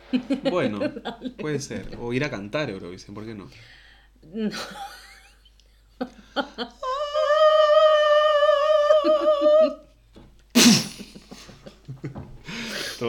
[0.50, 0.78] Bueno,
[1.40, 1.96] puede ser.
[1.98, 3.48] O ir a cantar Eurovisión, ¿por qué no?
[4.34, 4.50] No.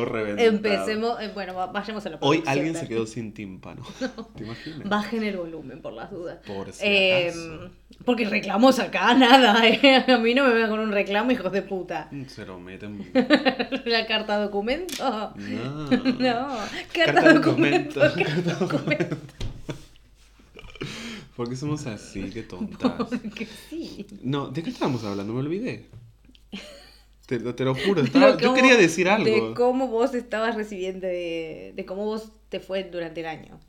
[0.06, 0.48] Reventado.
[0.50, 1.22] Empecemos.
[1.22, 3.84] eh, bueno, va- vayamos a la Hoy alguien se quedó sin tímpano.
[4.36, 4.90] ¿Te imaginas?
[4.90, 6.40] Bajen el volumen por las dudas.
[6.46, 7.72] Por si Eh, acaso.
[8.06, 9.68] porque reclamos acá, nada.
[9.68, 10.04] eh.
[10.08, 12.10] A mí no me vengan con un reclamo, hijos de puta.
[12.28, 13.12] Se lo meten.
[13.86, 15.34] La carta documento.
[15.36, 15.90] No.
[15.90, 16.48] No,
[16.94, 18.00] carta, Carta documento.
[18.00, 19.18] documento, carta documento.
[21.36, 22.30] ¿Por qué somos así?
[22.30, 22.92] Qué tontas.
[23.10, 24.06] Porque sí.
[24.22, 25.34] No, ¿de qué estábamos hablando?
[25.34, 25.86] Me olvidé.
[27.28, 28.02] Te, lo- te lo juro.
[28.02, 29.54] De estaba- yo quería decir De algo.
[29.56, 33.60] cómo vos estabas recibiendo, de, de cómo vos te fue durante el año.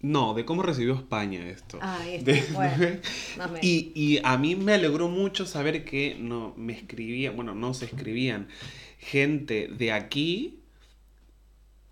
[0.00, 1.78] No, de cómo recibió España esto.
[1.80, 2.76] Ah, esto, De- bueno,
[3.36, 3.64] más o menos.
[3.64, 7.84] y, y a mí me alegró mucho saber que no me escribían, bueno, no se
[7.84, 8.48] escribían
[8.98, 10.61] gente de aquí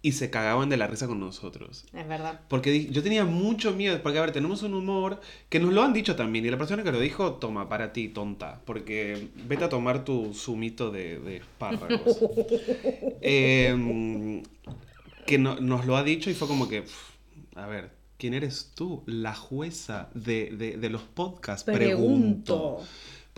[0.02, 1.84] y se cagaban de la risa con nosotros.
[1.92, 2.40] Es verdad.
[2.48, 5.92] Porque yo tenía mucho miedo, porque a ver, tenemos un humor que nos lo han
[5.92, 9.68] dicho también, y la persona que lo dijo, toma, para ti, tonta, porque vete a
[9.68, 12.18] tomar tu zumito de, de espárragos.
[13.22, 14.42] Em,
[15.26, 16.84] que no- nos lo ha dicho y fue como que,
[17.54, 19.02] a ver, ¿quién eres tú?
[19.06, 22.78] La jueza de, de- de los podcasts, pregunto.
[22.78, 22.84] Pregunto.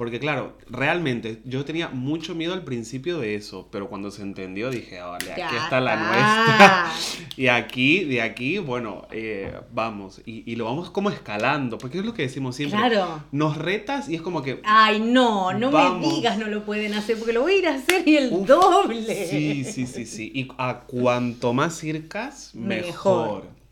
[0.03, 4.69] Porque claro, realmente yo tenía mucho miedo al principio de eso, pero cuando se entendió
[4.69, 6.87] dije, "Ah, vale, aquí Ya está la está.
[6.89, 7.27] nuestra.
[7.37, 10.21] Y aquí, de aquí, bueno, eh, vamos.
[10.27, 12.81] Y, y lo vamos como escalando, porque es lo que decimos siempre.
[12.81, 13.23] Claro.
[13.31, 14.61] Nos retas y es como que...
[14.65, 16.09] Ay, no, no Vamos.
[16.09, 18.33] me digas no lo pueden hacer porque lo voy a ir a hacer y el
[18.33, 19.27] Uf, doble.
[19.31, 20.33] Sí, sí, sí, sí.
[20.35, 23.45] Y a cuanto más circas, mejor.
[23.45, 23.63] Mejor.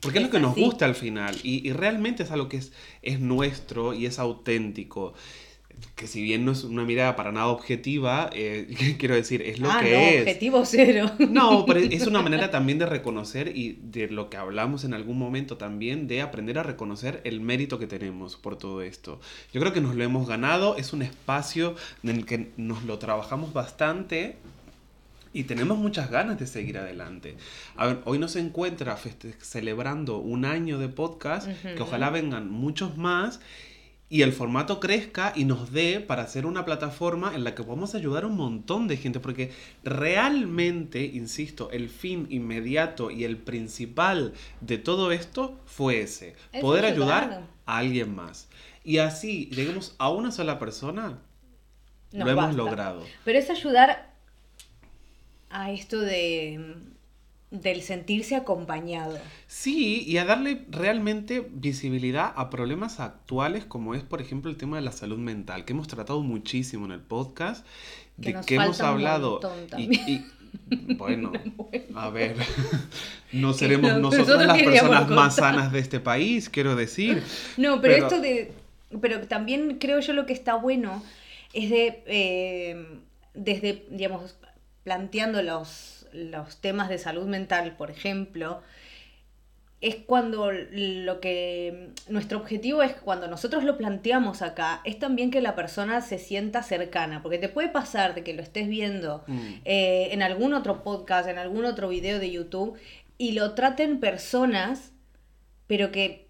[0.00, 1.34] Porque es lo que nos gusta al final.
[1.42, 5.14] Y, y realmente es algo que es, es nuestro y es auténtico.
[5.94, 9.70] Que si bien no es una mirada para nada objetiva, eh, quiero decir, es lo
[9.70, 10.20] ah, que no, es.
[10.22, 11.10] objetivo cero.
[11.30, 15.18] No, pero es una manera también de reconocer y de lo que hablamos en algún
[15.18, 19.20] momento también, de aprender a reconocer el mérito que tenemos por todo esto.
[19.52, 22.98] Yo creo que nos lo hemos ganado, es un espacio en el que nos lo
[22.98, 24.36] trabajamos bastante
[25.32, 27.36] y tenemos muchas ganas de seguir adelante.
[27.76, 28.96] A ver, hoy nos encuentra
[29.40, 31.82] celebrando un año de podcast, que Ujú.
[31.82, 33.40] ojalá vengan muchos más
[34.14, 37.96] y el formato crezca y nos dé para hacer una plataforma en la que podamos
[37.96, 39.50] ayudar a un montón de gente, porque
[39.82, 46.84] realmente, insisto, el fin inmediato y el principal de todo esto fue ese, Es poder
[46.84, 47.42] ayudar.
[47.66, 48.46] a alguien más.
[48.84, 51.18] Y así lleguemos a una sola persona,
[52.12, 52.56] Nos lo hemos basta.
[52.56, 53.02] logrado.
[53.24, 54.14] Pero es ayudar
[55.50, 56.76] a esto de
[57.62, 59.18] del sentirse acompañado.
[59.46, 64.76] Sí, y a darle realmente visibilidad a problemas actuales como es, por ejemplo, el tema
[64.76, 67.64] de la salud mental, que hemos tratado muchísimo en el podcast,
[68.20, 69.40] Que de que hemos hablado.
[69.78, 70.26] y- y,
[70.96, 71.32] bueno,
[71.94, 72.36] a ver,
[73.32, 77.22] no seremos no, nosotros las personas más sanas de este país, quiero decir.
[77.56, 78.52] No, pero, Pero- esto de.
[79.00, 81.02] Pero también creo yo lo que está bueno
[81.52, 82.02] es de.
[82.06, 82.86] eh,
[83.34, 84.36] desde, digamos,
[84.84, 88.62] planteando los, los temas de salud mental, por ejemplo,
[89.80, 91.90] es cuando lo que.
[92.08, 96.62] Nuestro objetivo es cuando nosotros lo planteamos acá, es también que la persona se sienta
[96.62, 99.40] cercana, porque te puede pasar de que lo estés viendo Mm.
[99.66, 102.78] eh, en algún otro podcast, en algún otro video de YouTube,
[103.18, 104.92] y lo traten personas,
[105.66, 106.28] pero que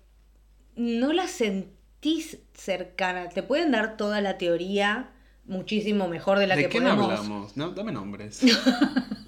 [0.77, 3.29] no las sentís cercana.
[3.29, 5.11] Te pueden dar toda la teoría
[5.47, 7.05] muchísimo mejor de la ¿De que qué podemos.
[7.11, 7.57] hablamos?
[7.57, 8.41] No, dame nombres.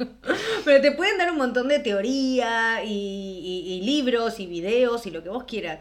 [0.64, 5.10] Pero te pueden dar un montón de teoría y, y- y libros y videos y
[5.10, 5.80] lo que vos quieras.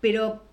[0.00, 0.44] Pero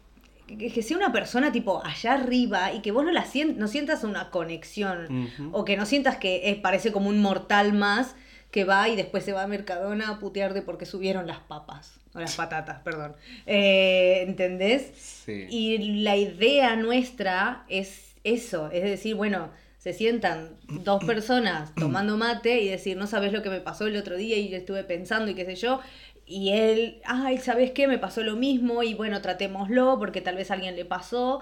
[0.48, 4.04] que, sea una persona tipo allá arriba y que vos no la sien- no sientas
[4.04, 5.30] una conexión.
[5.54, 8.16] O que no sientas que eh, parece como un mortal más
[8.52, 12.00] que va y después se va a Mercadona a putear de porque subieron las papas.
[12.14, 13.16] O las patatas, perdón.
[13.46, 14.92] Eh, ¿Entendés?
[15.26, 15.46] Sí.
[15.50, 19.50] Y la idea nuestra es eso, es decir, bueno,
[19.82, 23.98] se sientan dos personas tomando mate y decir, no sabes lo que me pasó el
[23.98, 25.80] otro día y estuve pensando y qué sé yo.
[26.28, 27.88] Y él, ay, ¿sabes qué?
[27.88, 31.40] Me pasó lo mismo y bueno, tratémoslo porque tal vez a alguien le pasó.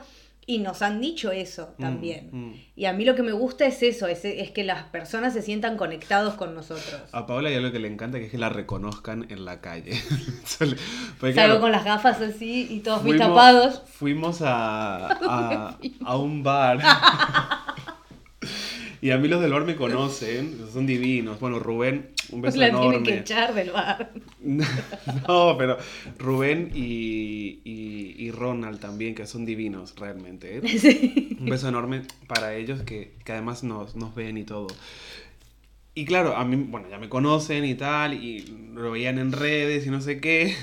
[0.48, 2.30] Y nos han dicho eso Mm, también.
[2.32, 2.54] mm.
[2.78, 5.44] Y a mí lo que me gusta es eso, es, es que las personas se
[5.44, 6.96] sientan conectados con nosotros.
[7.12, 9.92] A Paola hay algo que le encanta, que es que la reconozcan en la calle.
[10.46, 10.76] Salgo
[11.34, 13.82] claro, con las gafas así y todos muy fuimos- tapados.
[13.92, 16.80] Fuimos a, a, a un bar.
[19.02, 21.40] y a mí los del bar me conocen, son divinos.
[21.40, 23.04] Bueno, Rubén, un beso La tienen enorme.
[23.04, 24.12] que echar del bar.
[25.28, 25.78] No, pero
[26.18, 30.58] Rubén y, y, y Ronald también, que son divinos realmente.
[30.58, 30.62] ¿eh?
[30.80, 31.38] Sí.
[31.40, 34.68] Un beso enorme para ellos que, que además nos, nos ven y todo.
[35.96, 39.86] Y claro, a mí, bueno, ya me conocen y tal, y lo veían en redes
[39.86, 40.56] y no sé qué.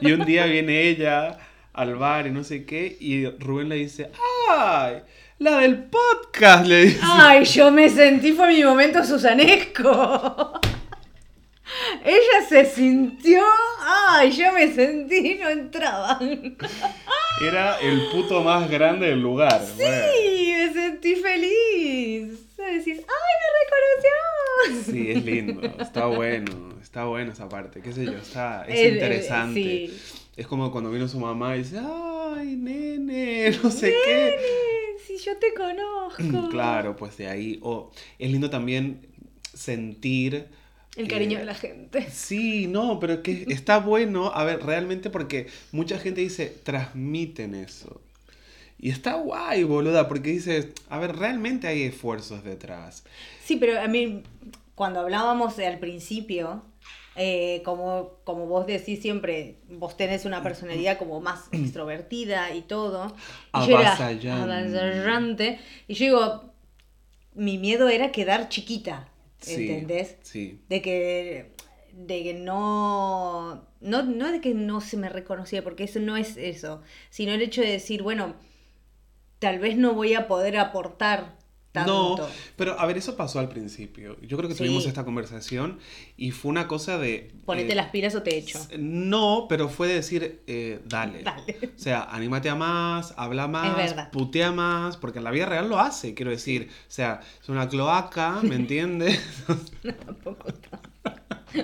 [0.00, 1.38] y un día viene ella
[1.72, 4.10] al bar y no sé qué, y Rubén le dice,
[4.50, 5.02] ¡ay!
[5.38, 7.00] La del podcast, le dice.
[7.02, 10.60] Ay, yo me sentí, fue mi momento susanesco.
[12.04, 13.42] Ella se sintió,
[13.80, 16.56] ay, yo me sentí, no entraban.
[17.42, 19.60] Era el puto más grande del lugar.
[19.76, 20.04] bueno.
[20.16, 22.56] Sí, me sentí feliz.
[22.56, 24.92] Decís, ay, me reconoció.
[24.92, 28.86] Sí, es lindo, está bueno, está bueno esa parte, qué sé yo, está, es El-
[28.86, 29.60] el- interesante.
[29.62, 30.00] sí.
[30.36, 34.36] Es como cuando vino su mamá y dice, ay, nene, no sé qué.
[34.36, 36.48] Nene, si yo te conozco.
[36.50, 39.06] Claro, pues de ahí, o es lindo también
[39.54, 40.48] sentir...
[40.96, 42.06] El cariño eh, de la gente.
[42.12, 48.02] Sí, no, pero que está bueno, a ver, realmente porque mucha gente dice, transmiten eso.
[48.78, 53.04] Y está guay, boluda, porque dices, a ver, realmente hay esfuerzos detrás.
[53.42, 54.22] Sí, pero a mí,
[54.74, 56.62] cuando hablábamos al principio,
[57.16, 63.14] eh, como, como vos decís siempre, vos tenés una personalidad como más extrovertida y todo.
[63.54, 65.58] Y yo era Avasallante.
[65.88, 66.44] Y yo digo,
[67.34, 69.08] mi miedo era quedar chiquita,
[69.40, 70.16] Sí, ¿entendés?
[70.22, 70.60] Sí.
[70.68, 71.52] De que,
[71.92, 76.36] de que no, no, no de que no se me reconocía, porque eso no es
[76.36, 78.34] eso, sino el hecho de decir, bueno,
[79.38, 81.35] tal vez no voy a poder aportar
[81.76, 82.16] tanto.
[82.18, 84.16] No, pero a ver, eso pasó al principio.
[84.22, 84.64] Yo creo que Sí.
[84.64, 85.78] tuvimos esta conversación
[86.16, 87.30] y fue una cosa de...
[87.44, 88.58] Ponete eh, las pilas o te echo.
[88.78, 91.22] No, pero fue decir, eh, dale.
[91.22, 91.58] Dale.
[91.76, 95.78] O sea, anímate a más, habla más, putea más, porque en la vida real lo
[95.78, 96.68] hace, quiero decir.
[96.70, 99.20] O sea, es una cloaca, ¿me entiendes?
[100.04, 100.90] Tampoco tanto.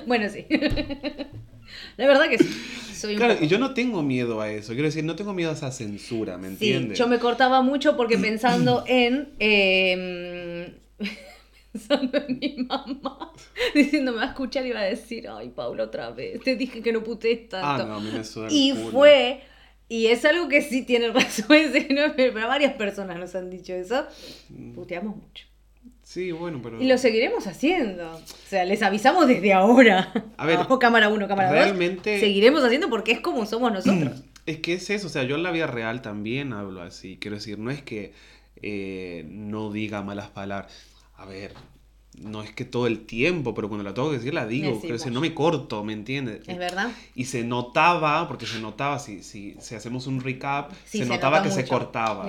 [0.07, 0.47] Bueno, sí.
[1.97, 2.49] La verdad que sí.
[2.95, 4.73] Soy Claro, poco- y yo no tengo miedo a eso.
[4.73, 6.99] Quiero decir, no tengo miedo a esa censura, ¿me Sí, entiendes?
[6.99, 9.31] yo me cortaba mucho porque pensando en.
[9.41, 10.75] eh,
[11.73, 13.33] pensando en mi mamá.
[13.75, 16.41] Diciendo, me va a escuchar y va a decir, ay, Paula, otra vez.
[16.43, 17.87] Te dije que no putees Ah, tanto.
[17.87, 18.91] no, a mí me el y culo.
[18.91, 19.41] fue.
[19.89, 21.47] Y es algo que sí tiene razón,
[22.17, 24.07] pero varias personas nos han dicho eso.
[24.49, 24.73] Mm.
[24.75, 25.45] Puteamos mucho.
[26.13, 26.79] Sí, bueno, pero...
[26.79, 28.17] Y lo seguiremos haciendo.
[28.17, 30.13] O sea, les avisamos desde ahora.
[30.37, 31.59] A ver, Abajo, cámara 1, cámara 2.
[31.59, 34.23] realmente- Seguiremos haciendo porque es como somos nosotros.
[34.45, 37.17] Es que es eso, o sea, yo en la vida real también hablo así.
[37.17, 38.13] Quiero decir, no es que
[38.61, 40.73] eh, no diga malas palabras.
[41.17, 41.53] A ver,
[42.19, 44.79] no es que todo el tiempo, pero cuando la tengo que decir la digo.
[44.81, 46.47] Quiero decir, no me corto, ¿me entiendes?
[46.47, 46.91] ¿Es verdad?
[47.15, 51.39] Y se notaba, porque se notaba, si, si, si hacemos un recap, Sí, se, notaba
[51.39, 52.27] nota que se cortaba.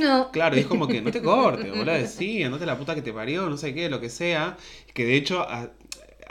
[0.00, 0.30] No.
[0.32, 3.12] Claro, y es como que no te cortes, boludo, sí, andate la puta que te
[3.12, 4.56] parió, no sé qué, lo que sea.
[4.94, 5.70] Que de hecho, a-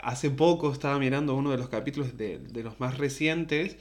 [0.02, 3.76] hace poco estaba mirando uno de los capítulos de, de los más recientes.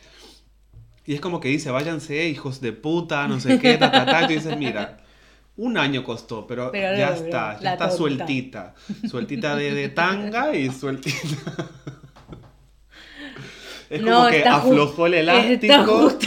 [1.06, 4.24] Y es como que dice, váyanse, hijos de puta, no sé qué, ta, ta, ta.
[4.24, 4.98] Y tú dices, mira,
[5.58, 8.74] un año costó, pero, Pero ya logró, está, ya está sueltita.
[9.10, 11.18] Sueltita de, de tanga y sueltita.
[13.90, 16.18] Es como No, que está aflojó el Está elástico.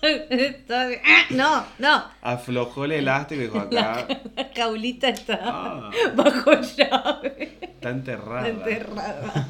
[0.00, 1.24] Está- ¡Ah!
[1.30, 2.04] No, no.
[2.22, 4.06] Aflojó el elástico y dijo acá.
[4.36, 7.58] La caulita está Ah, bajo llave.
[7.62, 8.48] está enterrada.
[8.48, 9.48] Enterrada.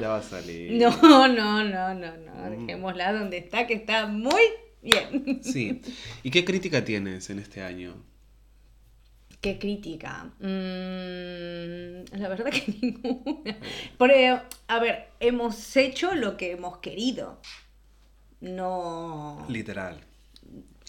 [0.00, 0.72] Ya va a salir.
[0.82, 2.10] No, no, no, no, no.
[2.50, 2.66] Mm.
[2.66, 4.42] Dejémosla donde está, que está muy
[4.82, 5.40] bien.
[5.42, 5.82] Sí.
[6.22, 7.94] ¿Y qué crítica tienes en este año?
[9.40, 10.24] Qué crítica.
[10.38, 13.56] Mm, la verdad que ninguna.
[13.98, 17.40] Pero, a ver, hemos hecho lo que hemos querido.
[18.40, 19.46] No.
[19.48, 20.00] Literal.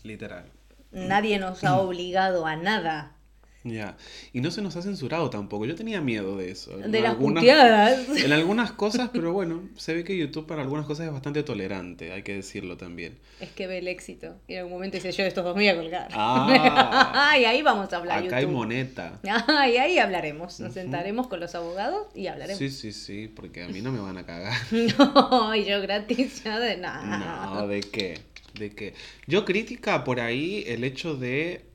[0.03, 0.45] Literal.
[0.91, 3.15] Nadie nos ha obligado a nada.
[3.63, 3.95] Ya.
[4.33, 5.65] Y no se nos ha censurado tampoco.
[5.65, 6.79] Yo tenía miedo de eso.
[6.79, 7.43] En De las algunas-.
[8.23, 12.11] En algunas cosas, pero bueno, se ve que YouTube para algunas cosas es bastante tolerante,
[12.11, 13.17] hay que decirlo también.
[13.39, 14.35] Es que ve el éxito.
[14.47, 16.07] Y en algún momento dice, yo de estos dos me voy a colgar.
[16.13, 17.35] Ah.
[17.39, 18.23] y ahí vamos a hablar.
[18.23, 18.55] Acá hay YouTube.
[18.55, 19.19] moneta.
[19.27, 20.59] Ah, y ahí hablaremos.
[20.59, 22.57] Nos sentaremos con los abogados y hablaremos.
[22.57, 24.57] Sí, sí, sí, porque a mí no me van a cagar.
[24.71, 27.51] No, y yo gratis ya de nada.
[27.53, 28.19] No, ¿de qué?
[28.57, 28.93] ¿De qué?
[29.27, 31.65] Yo crítica por ahí el hecho de...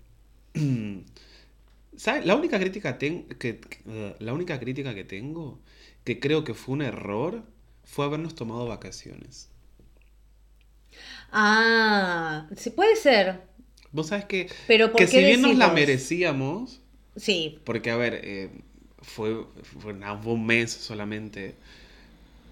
[1.97, 2.27] ¿Sabes?
[2.27, 5.61] La única crítica ten- que, que- eh, la única crítica que tengo,
[6.05, 7.43] que creo que fue un error,
[7.85, 9.51] fue habernos tomado vacaciones.
[11.33, 13.41] Ah, sí, puede ser.
[13.93, 16.81] Vos sabés que, Pero ¿por que si bien nos la merecíamos,
[17.17, 18.51] Sí, porque a ver, eh,
[19.03, 19.47] fue,
[19.81, 21.57] fue un mes solamente,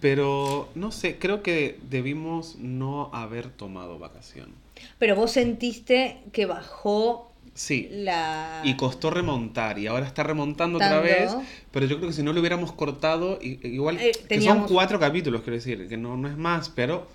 [0.01, 4.55] pero no sé, creo que debimos no haber tomado vacación.
[4.99, 7.89] pero vos sentiste que bajó Sí.
[7.91, 8.61] la...
[8.65, 10.99] Y costó remontar, y ahora está remontando Tanto.
[10.99, 11.37] otra vez.
[11.71, 15.43] Pero yo creo que si no lo hubiéramos cortado, igual Eh, que son cuatro capítulos,
[15.43, 17.07] quiero decir, que no, no es más, pero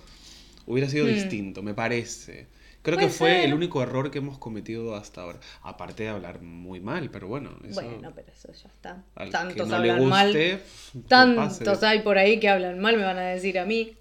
[0.66, 1.14] hubiera sido Hmm.
[1.14, 2.46] distinto, me parece.
[2.82, 3.44] Creo que fue ser.
[3.44, 5.38] el único error que hemos cometido hasta ahora.
[5.62, 9.04] Aparte de hablar muy mal, pero bueno, eso Bueno, pero eso ya está.
[9.30, 10.60] Tantos no hablan mal.
[11.06, 13.92] Tantos hay por ahí que hablan mal, me van a decir a mí.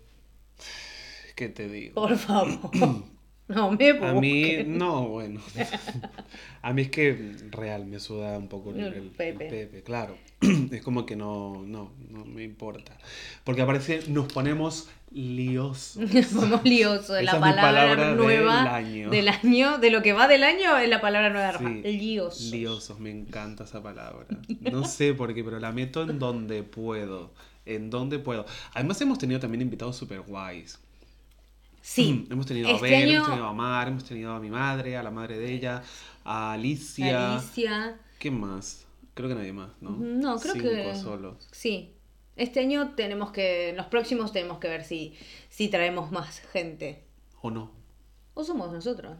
[1.36, 1.95] ¿Qué te digo?
[1.95, 2.71] Por favor.
[3.56, 5.41] No me A mí, no, bueno.
[6.62, 9.45] A mí es que real me suda un poco el, El el- el Pepe.
[9.50, 10.16] Pepe, claro.
[10.72, 12.95] Es como que no, no, no me importa.
[13.43, 16.00] Porque aparece, nos ponemos liosos.
[16.32, 17.18] Somos liosos.
[17.18, 17.60] Esa La es mi palabra,
[17.95, 19.10] palabra nueva del año.
[19.10, 21.58] del año, de lo que va del año, es la palabra nueva.
[21.58, 22.52] Sí, Liosos.
[22.52, 24.28] Liosos, me encanta esa palabra.
[24.72, 27.34] No sé por qué, pero la meto en donde puedo.
[27.66, 28.45] En donde puedo.
[28.74, 30.80] Además hemos tenido también invitados super guays.
[31.82, 32.27] Sí.
[32.30, 34.97] Hemos tenido a Este Ben, año- hemos tenido a Mar, hemos tenido a mi madre,
[34.97, 35.82] a la madre de ella,
[36.23, 37.36] a Alicia.
[37.36, 37.99] Alicia.
[38.19, 38.86] ¿Qué más?
[39.13, 39.91] Creo que nadie más, ¿no?
[39.91, 40.95] No, creo Cinco que.
[40.95, 41.47] solos.
[41.51, 41.93] Sí.
[42.36, 43.73] Este año tenemos que.
[43.75, 45.13] Los próximos tenemos que ver si,
[45.49, 47.03] si traemos más gente.
[47.41, 47.71] ¿O no?
[48.34, 49.17] O somos nosotros.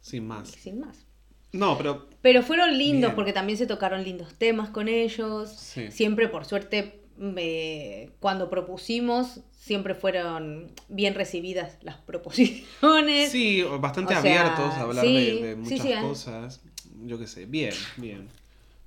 [0.00, 0.48] Sin más.
[0.50, 1.04] Sin más.
[1.52, 3.14] No, pero Pero fueron lindos Bien.
[3.16, 5.50] porque también se tocaron lindos temas con ellos.
[5.50, 5.90] Sí.
[5.90, 13.30] Siempre, por suerte, me- cuando propusimos, siempre fueron bien recibidas las proposiciones.
[13.30, 15.98] sí, bastante o sea, abiertos a hablar sí, de, muchas sí, ¿eh?
[16.00, 16.60] cosas.
[17.04, 18.28] Yo qué sé, bien, bien.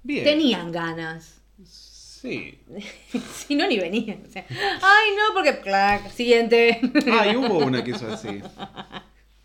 [0.01, 0.23] Bien.
[0.25, 1.41] Tenían ganas.
[1.63, 2.59] Sí.
[3.45, 4.23] si no, ni venían.
[4.27, 5.59] O sea, ay, no, porque.
[5.59, 6.81] clac, siguiente.
[7.11, 8.41] Ah, y hubo una que hizo así.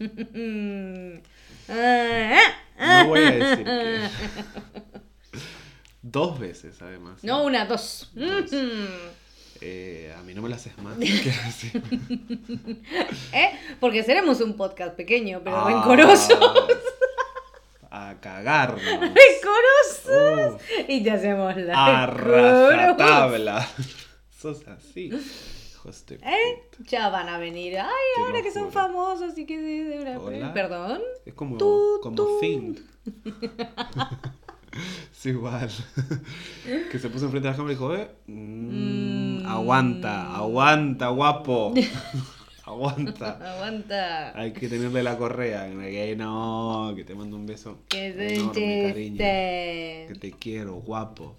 [0.00, 1.20] Mm.
[1.70, 2.40] Ah,
[2.78, 4.08] ah, No voy a decir que.
[6.00, 7.22] Dos veces, además.
[7.22, 8.10] No, una, dos.
[8.14, 8.50] Dos.
[9.61, 10.96] Eh, a mí no me las haces más.
[13.32, 13.50] ¿Eh?
[13.80, 16.38] Porque seremos un podcast pequeño, pero Ah, rencoroso.
[17.90, 18.82] A cagarnos.
[18.84, 20.06] ¡Rencorosos!
[20.06, 23.66] Uh, Y te hacemos la a rajatabla.
[24.38, 25.11] Sos así.
[25.72, 26.62] Hijos de ¿Eh?
[26.86, 27.78] Ya van a venir.
[27.78, 30.52] Ay, Te ahora que son famosos y que de una- Hola.
[30.54, 31.00] Perdón.
[31.24, 32.38] Es como, Tu, como.
[32.38, 32.78] Fiend.
[35.12, 35.70] sí, igual.
[36.92, 39.27] que se puso enfrente de la cámara y dijo, eh, mm, Mm.
[39.53, 41.74] Aguanta, aguanta, guapo.
[42.64, 43.55] aguanta.
[43.55, 44.38] Aguanta.
[44.38, 45.68] Hay que tenerle la correa.
[45.68, 47.78] Que no, que te mando un beso.
[47.88, 49.16] Que enorme, cariño.
[49.18, 51.36] Que te quiero, guapo.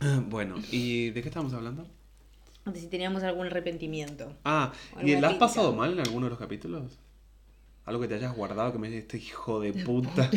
[0.28, 1.86] Bueno, ¿y de qué estamos hablando?
[2.66, 4.34] De si teníamos algún arrepentimiento.
[4.44, 4.72] Ah,
[5.02, 6.98] ¿y la has pasado mal en alguno de los capítulos?
[7.84, 10.30] Algo que te hayas guardado que me dices, este hijo de puta.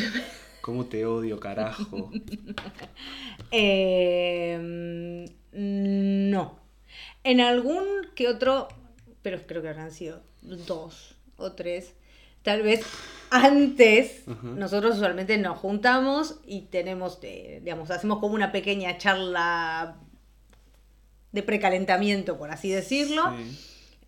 [0.61, 2.11] ¿Cómo te odio, carajo?
[3.51, 5.25] Eh,
[5.57, 6.59] no.
[7.23, 7.83] En algún
[8.15, 8.67] que otro,
[9.21, 11.93] pero creo que habrán sido dos o tres.
[12.43, 12.85] Tal vez
[13.29, 19.97] antes, nosotros usualmente nos juntamos y tenemos, eh, digamos, hacemos como una pequeña charla
[21.33, 23.23] de precalentamiento, por así decirlo.
[23.35, 23.57] Sí,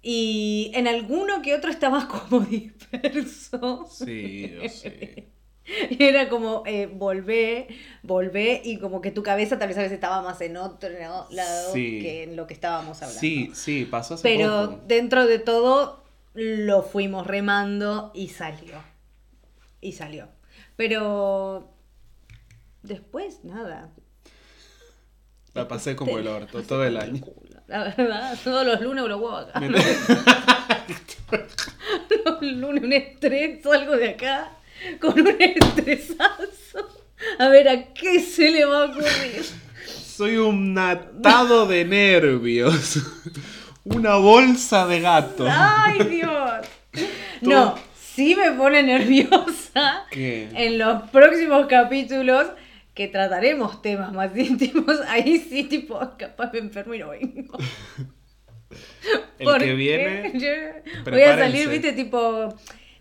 [0.02, 3.86] Y en alguno que otro está más como disperso.
[3.92, 5.28] sí, yo sé.
[5.90, 7.68] Y era como, eh, volvé,
[8.04, 11.74] volvé, y como que tu cabeza tal vez a veces estaba más en otro lado
[11.74, 12.00] Sí.
[12.02, 13.20] que en lo que estábamos hablando.
[13.20, 14.84] Sí, sí, pasó hace Pero poco.
[14.88, 16.04] dentro de todo
[16.34, 18.82] lo fuimos remando y salió.
[19.82, 20.28] Y salió.
[20.76, 21.72] Pero
[22.84, 23.90] después, nada.
[25.54, 27.22] La pasé como el orto todo el año.
[27.68, 29.62] La verdad, todos los lunes los huevos acá.
[32.26, 34.52] Los lunes un estrés, salgo de acá
[35.02, 36.90] con un estresazo.
[37.38, 39.46] A ver, ¿a qué se le va a ocurrir?
[39.86, 43.00] Soy un atado de nervios.
[43.84, 45.48] Una bolsa de gato.
[45.50, 46.68] ¡Ay, Dios!
[47.42, 50.50] No, sí me pone nerviosa ¿Qué?
[50.54, 52.48] en los próximos capítulos
[52.94, 55.00] que trataremos temas más íntimos.
[55.08, 57.58] Ahí sí, tipo, capaz me enfermo y no vengo.
[59.38, 60.34] El que viene.
[61.10, 62.54] voy a salir, viste, tipo.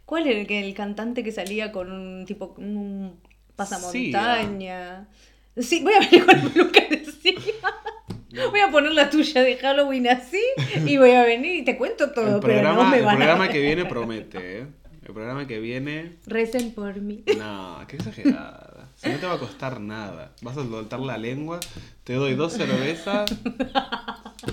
[0.08, 3.20] ¿Cuál era el, que, el cantante que salía con un tipo un
[3.54, 5.06] pasamontaña?
[5.54, 8.48] Sí, voy a venir con la peluca de Sia.
[8.50, 10.40] Voy a poner la tuya de Halloween así
[10.86, 13.44] y voy a venir y te cuento todo, El pero programa, no me el programa
[13.44, 14.66] a que viene promete, ¿eh?
[15.06, 16.16] El programa que viene.
[16.24, 17.24] Recen por mí.
[17.36, 18.88] No, qué exagerada.
[18.96, 20.32] Si no te va a costar nada.
[20.40, 21.60] Vas a soltar la lengua,
[22.04, 23.30] te doy dos cervezas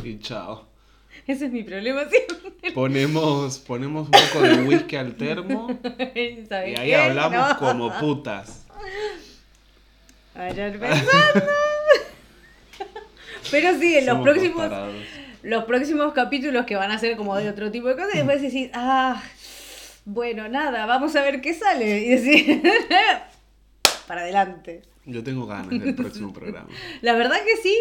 [0.04, 0.75] y chao.
[1.28, 2.72] Ese es mi problema siempre.
[2.74, 6.96] Ponemos, ponemos un poco de whisky al termo ¿Sabes y ahí qué?
[6.96, 7.58] hablamos No.
[7.60, 8.66] como putas.
[10.36, 11.46] Vayan pensando.
[13.52, 14.72] Pero sí, en los Somos próximos,
[15.44, 18.42] los próximos capítulos que van a ser como de otro tipo de cosas, y después
[18.42, 19.22] decís, ah,
[20.06, 22.00] bueno, nada, vamos a ver qué sale.
[22.02, 22.62] Y decís,
[24.08, 24.82] para adelante.
[25.06, 26.68] Yo tengo ganas del próximo programa.
[27.02, 27.78] La verdad que sí,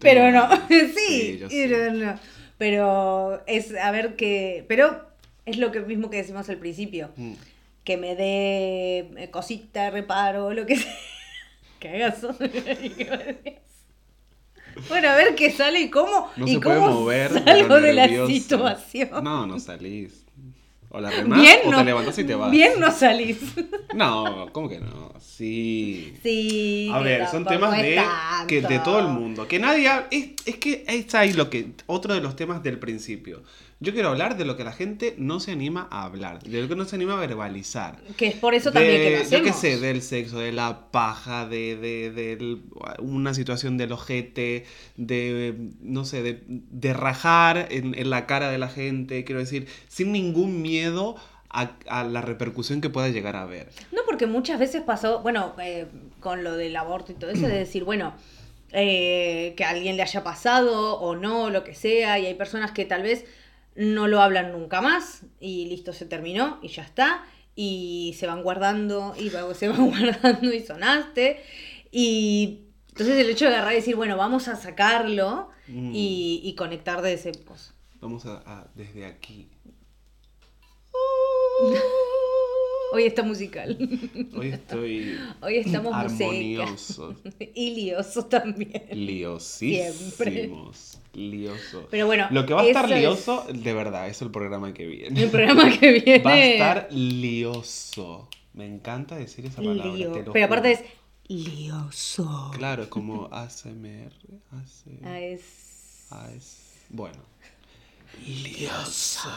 [0.00, 0.48] pero no.
[0.68, 1.90] sí, yo sé.
[1.92, 2.18] no.
[2.62, 4.64] Pero es a ver qué.
[4.68, 5.04] Pero
[5.46, 7.10] es lo que mismo que decimos al principio.
[7.16, 7.32] Mm.
[7.82, 10.94] Que me dé cosita, reparo, lo que sea.
[11.80, 12.28] Cagazo.
[14.88, 16.30] bueno, a ver qué sale y cómo.
[16.36, 17.32] No y se puede cómo mover.
[17.32, 19.10] de lo salgo de la situación.
[19.24, 20.21] No, no salís.
[20.94, 22.50] O la remás Bien o no, te levantás y te vas.
[22.50, 23.38] Bien no salís.
[23.94, 25.14] No, ¿cómo que no?
[25.20, 26.14] Sí.
[26.22, 26.90] Sí.
[26.92, 28.00] A ver, son temas de,
[28.46, 29.48] que de todo el mundo.
[29.48, 31.72] Que nadie es, es que está ahí lo que.
[31.86, 33.42] Otro de los temas del principio.
[33.82, 36.40] Yo quiero hablar de lo que la gente no se anima a hablar.
[36.42, 37.98] De lo que no se anima a verbalizar.
[38.16, 39.46] Que es por eso también De- que lo Yo hacemos.
[39.46, 42.62] qué sé, del sexo, de la paja, de, de, del-
[43.00, 44.64] una situación del ojete,
[44.96, 49.66] de, no sé, de, de rajar en, en la cara de la gente, quiero decir,
[49.88, 51.16] sin ningún miedo
[51.50, 53.68] a, a la repercusión que pueda llegar a haber.
[53.90, 55.86] No, porque muchas veces pasó, bueno, eh,
[56.20, 58.14] con lo del aborto y todo eso, de decir, bueno,
[58.72, 62.72] eh, que a alguien le haya pasado o no, lo que sea, y hay personas
[62.72, 63.24] que tal vez
[63.76, 67.24] no lo hablan nunca más y listo, se terminó y ya está,
[67.56, 71.42] y se van guardando y se van guardando y sonaste,
[71.90, 72.60] y
[72.90, 75.92] entonces el hecho de agarrar y decir, bueno, vamos a sacarlo Mm.
[75.94, 77.30] y, y conectar de ese...
[77.46, 79.48] Pues, Vamos a, a- desde aquí.
[82.92, 83.76] hoy está musical,
[84.36, 86.24] Hoy estoy hoy estamos música.
[86.24, 87.14] armonioso,
[87.54, 88.82] y lioso también.
[88.92, 91.86] liosísimos, lioso.
[91.90, 94.86] Pero bueno, Lo que va a estar es- lioso, de verdad, es el programa que
[94.86, 95.22] viene.
[95.22, 96.18] El programa que viene.
[96.24, 98.28] Va a estar lioso.
[98.54, 99.94] Me encanta decir esa palabra.
[99.94, 100.12] lío.
[100.12, 100.44] Pero juro.
[100.44, 100.80] aparte es
[101.28, 102.50] lioso.
[102.56, 104.12] Claro, es como ASMR.
[105.04, 106.06] Ah, es...
[106.10, 106.56] AS.
[106.90, 107.18] Bueno.
[108.26, 109.30] Lioso.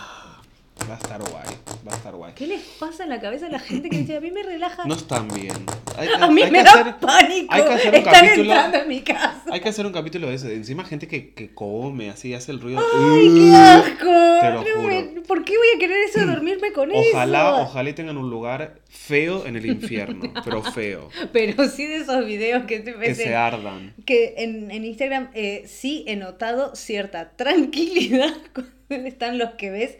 [0.89, 1.47] Va a estar guay,
[1.87, 2.33] va a estar guay.
[2.35, 4.85] ¿Qué les pasa en la cabeza a la gente que dice, a mí me relaja?
[4.85, 5.65] No están bien.
[5.97, 7.53] Hay, a mí hay me que da hacer- pánico.
[7.53, 9.43] hay que hacer un Están capítulo- entrando en mi casa.
[9.51, 10.47] Hay que hacer un capítulo de eso.
[10.49, 12.81] Encima gente que, que come, así, hace el ruido.
[12.81, 14.05] ¡Ay, qué asco!
[14.41, 14.87] Te lo No juro.
[14.89, 17.61] me- ¿Por qué voy a querer eso de dormirme con Ojalá, eso?
[17.63, 21.09] ojalá y tengan un lugar feo en el infierno, pero feo.
[21.31, 23.93] Pero sí de esos videos que te Que ves se ardan.
[24.05, 28.33] que en, en Instagram eh, sí he notado cierta tranquilidad
[28.89, 29.97] cuando están los que ves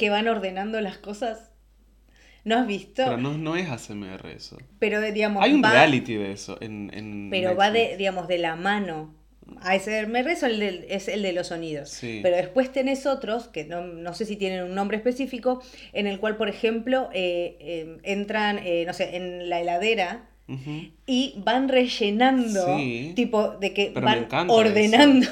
[0.00, 1.52] que van ordenando las cosas.
[2.42, 3.04] ¿No has visto?
[3.04, 4.56] Pero no, no es ASMR eso.
[4.78, 8.38] Pero, digamos, Hay un va- reality de eso en, en Pero va de, digamos, de
[8.38, 9.14] la mano.
[9.60, 11.90] ASMR es el, del- es el de los sonidos.
[11.90, 12.20] Sí.
[12.22, 16.18] Pero después tenés otros, que no, no sé si tienen un nombre específico, en el
[16.18, 20.26] cual, por ejemplo, eh, eh, entran, eh, no sé, en la heladera
[21.06, 23.12] y van rellenando, Sí.
[23.14, 25.28] tipo de que van ordenando.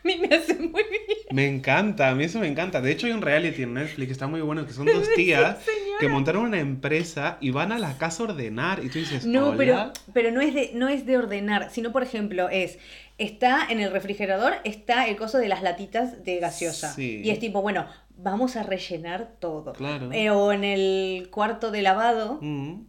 [0.04, 1.02] A mí me hace muy bien.
[1.32, 2.80] Me encanta, a mí eso me encanta.
[2.80, 5.58] De hecho, hay un reality en Netflix que está muy bueno, que son dos tías
[6.00, 8.82] que montaron una empresa y van a la casa a ordenar.
[8.84, 9.56] Y tú dices, No, "Hola".
[9.58, 12.78] pero, pero no, es de, no es de ordenar, sino, por ejemplo, es,
[13.18, 16.92] está en el refrigerador, está el coso de las latitas de gaseosa.
[16.94, 17.20] Sí.
[17.22, 17.86] Y es tipo, bueno,
[18.16, 19.74] vamos a rellenar todo.
[19.74, 20.10] Claro.
[20.12, 22.86] Eh, o en el cuarto de lavado, Mm.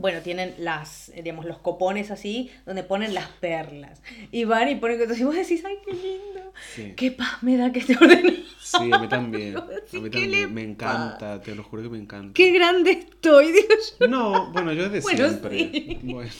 [0.00, 4.02] Bueno, tienen las, digamos, los copones así, donde ponen las perlas.
[4.32, 6.52] Y van y ponen cosas y vos decís, ay, qué lindo.
[6.74, 6.94] Sí.
[6.96, 8.36] Qué paz me da que esté ordenado.
[8.60, 9.56] Sí, a mí también.
[9.58, 10.54] A mí ¿qué le también.
[10.54, 12.32] Me encanta, te lo juro que me encanta.
[12.34, 13.68] Qué grande estoy, digo
[14.00, 14.06] yo.
[14.08, 15.58] No, bueno, yo desde Bueno, siempre.
[15.58, 15.98] sí.
[16.02, 16.30] Bueno,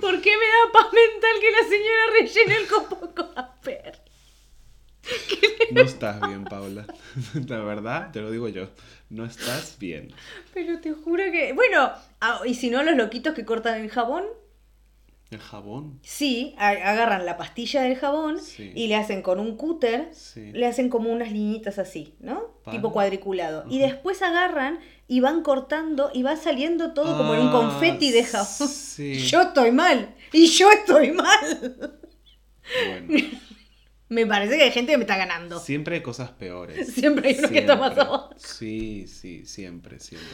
[0.00, 4.00] ¿Por qué me da paz mental que la señora rellene el copo con las perlas?
[5.72, 6.86] No estás bien, Paula.
[7.48, 8.68] La verdad, te lo digo yo.
[9.10, 10.12] No estás bien.
[10.52, 11.52] Pero te juro que.
[11.52, 11.90] Bueno,
[12.20, 14.24] ah, y si no, los loquitos que cortan el jabón,
[15.30, 15.98] ¿El jabón?
[16.02, 18.72] sí, agarran la pastilla del jabón Sí.
[18.74, 20.52] y le hacen con un cúter, Sí.
[20.52, 22.54] le hacen como unas liñitas así, ¿no?
[22.70, 23.64] Tipo cuadriculado.
[23.68, 24.78] Y después agarran
[25.08, 28.68] y van cortando y va saliendo todo como en un Ah, confeti de jabón.
[28.68, 29.14] Sí.
[29.26, 30.14] Yo estoy mal.
[30.32, 31.76] Y yo estoy mal.
[32.88, 33.06] Bueno,
[34.14, 35.58] Me parece que hay gente que me está ganando.
[35.60, 36.86] siempre hay cosas peores.
[36.94, 38.30] Siempre hay uno que está más abajo.
[38.36, 40.28] Sí, sí, siempre, siempre.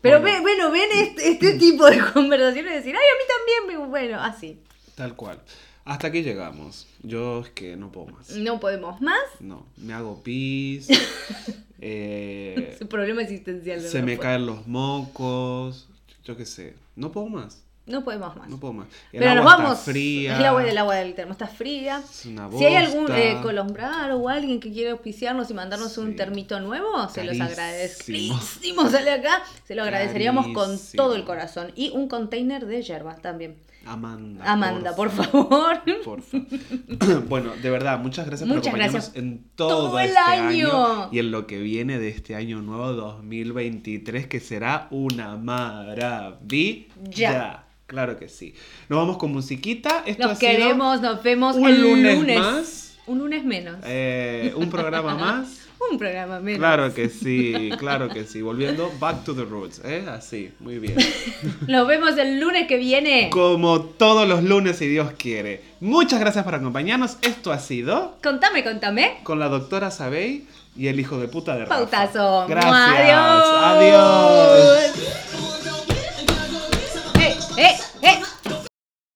[0.00, 3.24] Pero Bueno, ve- bueno, ven este, este tipo de conversaciones y decir, ay, a mí
[3.66, 3.86] también me.
[3.88, 4.60] Bueno, así.
[4.94, 5.40] Tal cual.
[5.84, 6.86] Hasta aquí llegamos.
[7.02, 8.30] Yo es que no puedo más.
[8.30, 9.20] No podemos más.
[9.40, 10.88] No, me hago pis.
[11.80, 13.80] eh, Es un problema existencial.
[13.80, 15.88] se no me caen los mocos.
[16.24, 16.74] Yo qué sé.
[16.96, 17.62] No puedo más.
[17.90, 18.48] No podemos más.
[18.48, 18.86] No puedo más.
[19.12, 19.78] El Pero nos vamos.
[19.80, 20.38] fría.
[20.38, 22.02] El agua del agua del termo está fría.
[22.04, 26.16] Es una Si hay algún eh, colombrar o alguien que quiere auspiciarnos y mandarnos un
[26.16, 27.36] termito nuevo, se los.
[27.38, 29.42] Carísimo sale acá.
[29.64, 31.72] Se lo agradeceríamos con todo el corazón.
[31.76, 33.56] Y un container de yerba también.
[33.86, 34.44] Amanda.
[34.44, 35.80] Amanda, por favor.
[36.04, 36.38] Porfa.
[37.28, 39.16] bueno, de verdad, muchas gracias por acompañarnos gracias.
[39.16, 41.08] en todo, Todo el este año.
[41.10, 46.86] y en lo que viene de este año nuevo 2023, que será una maravilla.
[47.04, 47.66] Ya.
[47.90, 48.54] Claro que sí.
[48.88, 50.04] Nos vamos con musiquita.
[50.06, 52.94] Esto ha Nos sido, queremos, nos vemos un el lunes más.
[53.08, 53.78] Un lunes menos.
[53.84, 55.56] eh, un programa más.
[55.90, 56.58] Un programa menos.
[56.60, 58.42] Claro que sí, claro que sí.
[58.42, 60.04] Volviendo back to the roots, ¿eh?
[60.08, 60.94] Así, muy bien.
[61.66, 63.28] Nos vemos el lunes que viene.
[63.32, 65.62] Como todos los lunes, si Dios quiere.
[65.80, 67.16] Muchas gracias por acompañarnos.
[67.22, 69.16] Esto ha sido Contame, contame.
[69.24, 70.44] con la doctora Sabey
[70.76, 71.74] y el hijo de puta de Rafa.
[71.76, 72.46] Pautazo.
[72.46, 72.74] Gracias.
[72.76, 74.92] Adiós.
[74.92, 75.49] Adiós.